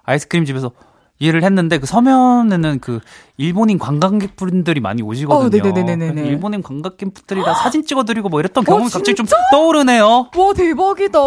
[0.03, 0.73] 아이스크림 집에서
[1.19, 3.01] 일을 했는데 그 서면에는 그
[3.37, 5.63] 일본인 관광객분들이 많이 오시거든요.
[5.63, 6.23] 어, 네네네네.
[6.23, 10.31] 일본인 관광객분들이 다 사진 찍어드리고 뭐 이랬던 어, 경험이 어, 갑자기 좀 떠오르네요.
[10.37, 11.19] 와 대박이다.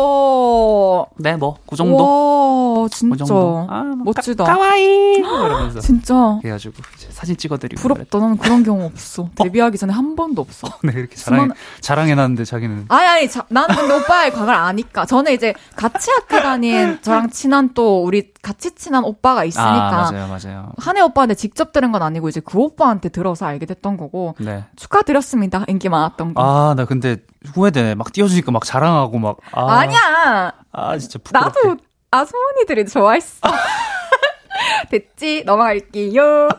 [1.18, 2.82] 네, 뭐 그 정도.
[2.82, 3.14] 와 진짜.
[3.14, 3.68] 그 정도.
[3.70, 4.44] 아, 뭐 멋지다.
[4.44, 5.80] 까, 와이 이러면서.
[5.80, 6.40] 진짜.
[6.42, 7.82] 그래가지고 이제 사진 찍어드리고.
[7.82, 8.20] 부럽다.
[8.20, 9.24] 나는 그런 경험 없어.
[9.24, 9.30] 어?
[9.36, 10.68] 데뷔하기 전에 한 번도 없어.
[10.84, 11.54] 네 이렇게 자랑 수많...
[11.82, 12.86] 자랑해놨는데 자기는.
[12.88, 15.06] 아니 아니 자, 나는 근데 오빠의 과거를 아니까.
[15.06, 20.08] 저는 이제 같이 학교 다닌 저랑 친한 또 우리 같이 친한 오빠가 있으니까.
[20.08, 20.72] 아, 맞아요 맞아요.
[20.78, 22.30] 한해 오빠한테 직접 들은 건 아니고.
[22.30, 24.66] 이제 그 오빠한테 들어서 알게 됐던 거고 네.
[24.76, 25.66] 축하드렸습니다.
[25.68, 26.42] 인기 많았던 거.
[26.44, 27.18] 아, 나 근데
[27.54, 27.96] 후회되네.
[27.96, 29.38] 막 띄워주니까 막 자랑하고 막.
[29.52, 29.80] 아.
[29.80, 30.54] 아니야.
[30.72, 31.68] 아, 진짜 부끄럽게.
[31.68, 31.78] 나도
[32.12, 33.40] 아주머니들이 좋아했어.
[34.90, 35.44] 됐지?
[35.46, 36.50] 넘어갈게요.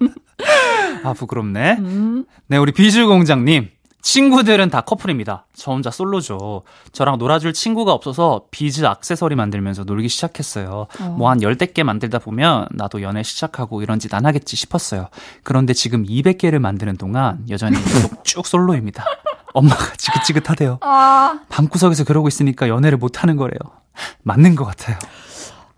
[1.04, 1.76] 아, 부끄럽네.
[1.78, 2.24] 음.
[2.48, 3.70] 네, 우리 비주공장님.
[4.04, 5.46] 친구들은 다 커플입니다.
[5.54, 6.62] 저 혼자 솔로죠.
[6.92, 10.86] 저랑 놀아줄 친구가 없어서 비즈 악세서리 만들면서 놀기 시작했어요.
[11.00, 11.04] 어.
[11.18, 15.08] 뭐한 열댓 개 만들다 보면 나도 연애 시작하고 이런 짓 안 하겠지 싶었어요.
[15.42, 17.78] 그런데 지금 200개를 만드는 동안 여전히
[18.22, 19.04] 쭉 솔로입니다.
[19.54, 20.78] 엄마가 지긋지긋하대요.
[20.82, 21.40] 아.
[21.48, 23.58] 방구석에서 그러고 있으니까 연애를 못 하는 거래요.
[24.22, 24.98] 맞는 것 같아요.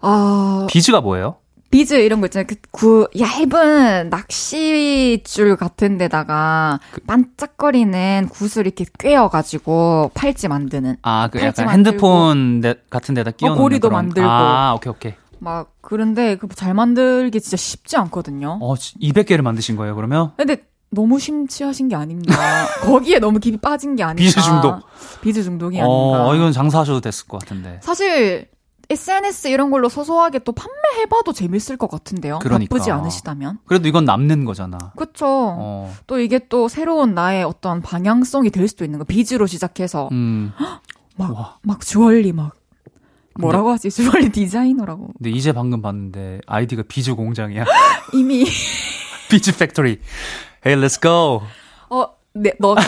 [0.01, 0.66] 아.
[0.68, 1.37] 비즈가 뭐예요?
[1.70, 2.46] 비즈 이런 거 있잖아요.
[2.48, 10.96] 그, 구, 얇은 낚시줄 같은 데다가 그, 반짝거리는 구슬 이렇게 꿰어가지고 팔찌 만드는.
[11.02, 14.06] 아, 그 약간 핸드폰 데, 같은 데다 끼워놓는 어, 고리도 그런.
[14.06, 14.28] 만들고.
[14.28, 15.14] 아, 오케이, 오케이.
[15.38, 18.58] 막, 그런데 그 잘 만들기 진짜 쉽지 않거든요.
[18.62, 20.32] 어, 200개를 만드신 거예요, 그러면?
[20.36, 22.32] 근데 너무 심취하신 게 아닌가.
[22.82, 24.22] 거기에 너무 깊이 빠진 게 아닌가.
[24.22, 24.80] 비즈 중독.
[25.20, 25.82] 비즈 중독이 어,
[26.14, 26.28] 아닌가.
[26.28, 27.80] 어, 이건 장사하셔도 됐을 것 같은데.
[27.82, 28.48] 사실
[28.89, 32.39] SNS 이런 걸로 소소하게 또 판매해봐도 재밌을 것 같은데요.
[32.41, 32.74] 그러니까.
[32.74, 33.59] 바쁘지 않으시다면.
[33.66, 34.78] 그래도 이건 남는 거잖아.
[34.97, 35.26] 그쵸.
[35.26, 35.95] 어.
[36.07, 39.05] 또 이게 또 새로운 나의 어떤 방향성이 될 수도 있는 거.
[39.05, 40.09] 비즈로 시작해서.
[40.12, 40.53] 음.
[41.16, 42.55] 막, 막 주얼리 막.
[43.39, 43.91] 뭐라고 하지?
[43.91, 45.11] 주얼리 디자이너라고.
[45.18, 47.64] 근데 이제 방금 봤는데 아이디가 비즈 공장이야.
[48.14, 48.47] 이미.
[49.28, 50.01] 비즈 factory.
[50.64, 51.43] Hey, let's go.
[51.91, 52.80] 어, 네, 너그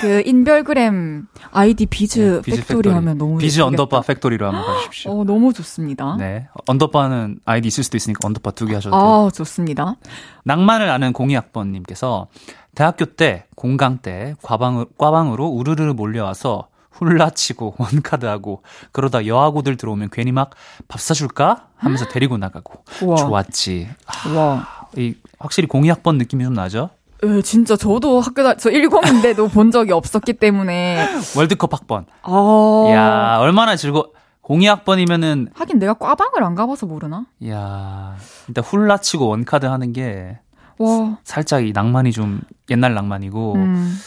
[0.00, 3.66] 그 인별그램 아이디 비즈, 네, 비즈 factory, factory, 하면 너무 비즈 예쁘겠다.
[3.82, 5.10] 언더바 팩토리로 한번 가주십시오.
[5.20, 6.16] 어, 너무 좋습니다.
[6.18, 6.48] 네.
[6.66, 9.26] underbar는 아이디 있을 수도 있으니까 underbar 두 개 하셔도 돼요.
[9.26, 9.96] 아, 좋습니다.
[10.44, 12.28] 낭만을 아는 공이학번 님께서
[12.74, 18.62] 대학교 때 공강 때 과방 과방으로 우르르 몰려와서 훌라치고 원카드하고
[18.92, 20.50] 그러다 여학우들 들어오면 괜히 막
[20.88, 23.16] 밥 사줄까 하면서 데리고 나가고 우와.
[23.16, 23.88] 좋았지.
[24.34, 24.66] 와.
[24.96, 26.90] 이 확실히 공이학번 느낌이 좀 나죠?
[27.24, 31.06] 예, 진짜 저도 학교 다, 저 10인데도 본 적이 없었기 때문에.
[31.36, 32.06] 월드컵 학번.
[32.22, 32.84] 아.
[32.92, 34.10] 야 얼마나 즐거,
[34.42, 35.48] 02학번이면은.
[35.54, 37.26] 하긴 내가 과방을 안 가봐서 모르나?
[37.48, 38.16] 야
[38.46, 40.38] 일단 훌라치고 원카드 하는 게.
[40.78, 41.18] 와.
[41.24, 42.40] 살짝 이 낭만이 좀
[42.70, 43.54] 옛날 낭만이고.
[43.56, 43.98] 음.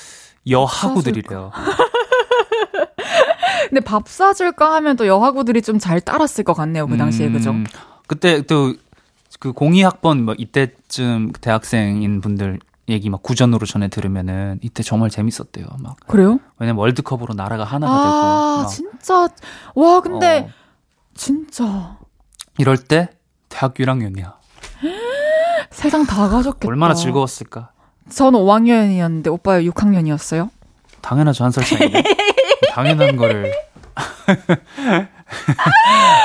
[0.49, 1.51] 여하구들이래요.
[3.69, 7.53] 근데 밥 사줄까 하면 또 여하구들이 좀 잘 따랐을 것 같네요, 그 당시에, 음, 그죠?
[8.07, 8.73] 그때 또,
[9.39, 12.59] 그 02학번 뭐 이때쯤 대학생인 분들
[12.91, 15.65] 얘기 막 구전으로 전해 들으면은 이때 정말 재밌었대요.
[15.79, 16.39] 막 그래요?
[16.59, 18.15] 왜냐면 월드컵으로 나라가 하나가 아, 되고.
[18.15, 19.27] 아 진짜
[19.75, 20.53] 와 근데 어.
[21.15, 21.97] 진짜
[22.57, 23.09] 이럴 때
[23.49, 24.33] 대학교 1학년이야.
[25.71, 26.67] 세상 다 가졌겠다.
[26.67, 27.71] 얼마나 즐거웠을까.
[28.09, 30.49] 전 5학년이었는데 오빠 6학년이었어요?
[31.01, 31.43] 당연하죠.
[31.45, 32.03] 한 살 차이인데.
[32.73, 33.51] 당연한 거를.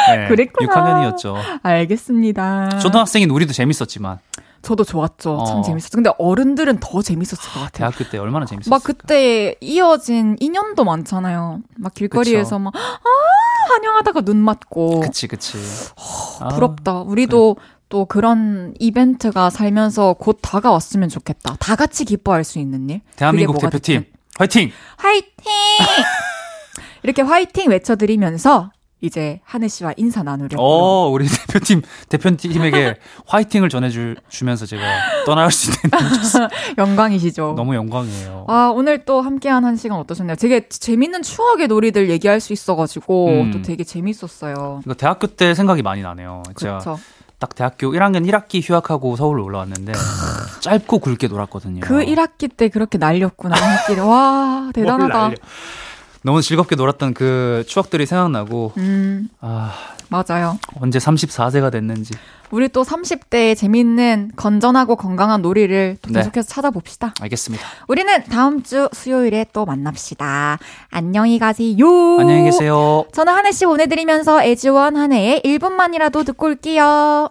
[0.08, 0.72] 네, 그랬구나.
[0.72, 1.36] 6학년이었죠.
[1.62, 2.78] 알겠습니다.
[2.78, 4.18] 초등학생인 우리도 재밌었지만.
[4.66, 5.44] 저도 좋았죠.
[5.46, 5.62] 참 어.
[5.62, 5.90] 재밌었어.
[5.94, 7.70] 근데 어른들은 더 재밌었을 것 같아요.
[7.92, 8.70] 대학교 때 얼마나 재밌었어요.
[8.70, 11.60] 막 그때 이어진 인연도 많잖아요.
[11.76, 12.80] 막 길거리에서 막, 아,
[13.68, 15.00] 환영하다가 눈 맞고.
[15.00, 15.56] 그치, 그치.
[16.40, 17.02] 허, 부럽다.
[17.02, 17.66] 우리도 그래.
[17.88, 21.54] 또 그런 이벤트가 살면서 곧 다가왔으면 좋겠다.
[21.60, 23.02] 다 같이 기뻐할 수 있는 일.
[23.14, 24.04] 대한민국 대표팀.
[24.36, 24.72] 화이팅!
[24.96, 25.26] 화이팅!
[27.04, 28.72] 이렇게 화이팅 외쳐드리면서
[29.02, 30.62] 이제 하늘 씨와 인사 나누려고.
[30.62, 34.82] 어, 우리 대표팀 대표팀에게 화이팅을 전해주 면서 제가
[35.26, 37.54] 떠나갈 수 있는 영광이시죠.
[37.56, 38.46] 너무 영광이에요.
[38.48, 40.36] 아 오늘 또 함께한 한 시간 어떠셨나요?
[40.36, 43.50] 되게 재밌는 추억의 놀이들 얘기할 수 있어가지고 음.
[43.52, 44.80] 또 되게 재밌었어요.
[44.84, 46.42] 이거 대학교 때 생각이 많이 나네요.
[46.54, 46.98] 그렇죠.
[47.38, 49.92] 딱 대학교 1학년 1학기 휴학하고 서울 올라왔는데
[50.60, 51.80] 짧고 굵게 놀았거든요.
[51.80, 53.54] 그 1학기 때 그렇게 날렸구나.
[54.06, 55.32] 와 대단하다.
[56.26, 59.72] 너무 즐겁게 놀았던 그 추억들이 생각나고 음, 아
[60.08, 60.58] 맞아요.
[60.80, 62.14] 언제 34세가 됐는지.
[62.50, 66.18] 우리 또 30대에 재밌는 건전하고 건강한 놀이를 또 네.
[66.18, 66.52] 계속해서 네.
[66.52, 67.14] 찾아봅시다.
[67.20, 67.64] 알겠습니다.
[67.86, 70.58] 우리는 다음 주 수요일에 또 만납시다.
[70.90, 71.86] 안녕히 가세요.
[72.18, 73.04] 안녕히 계세요.
[73.12, 77.30] 저는 한혜 씨 보내드리면서 에즈원 한혜의 1분만이라도 듣고 올게요.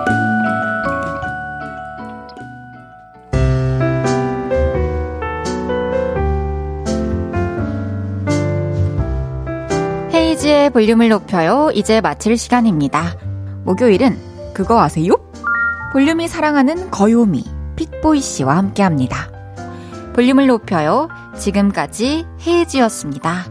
[10.61, 11.71] 헤이지의 볼륨을 높여요.
[11.73, 13.15] 이제 마칠 시간입니다.
[13.65, 15.13] 목요일은 그거 아세요?
[15.91, 17.43] 볼륨이 사랑하는 거요미
[17.75, 19.29] 픽보이 씨와 함께 합니다.
[20.13, 21.09] 볼륨을 높여요.
[21.37, 23.45] 지금까지 헤이지였습니다.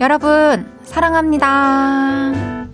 [0.00, 2.65] 여러분, 사랑합니다.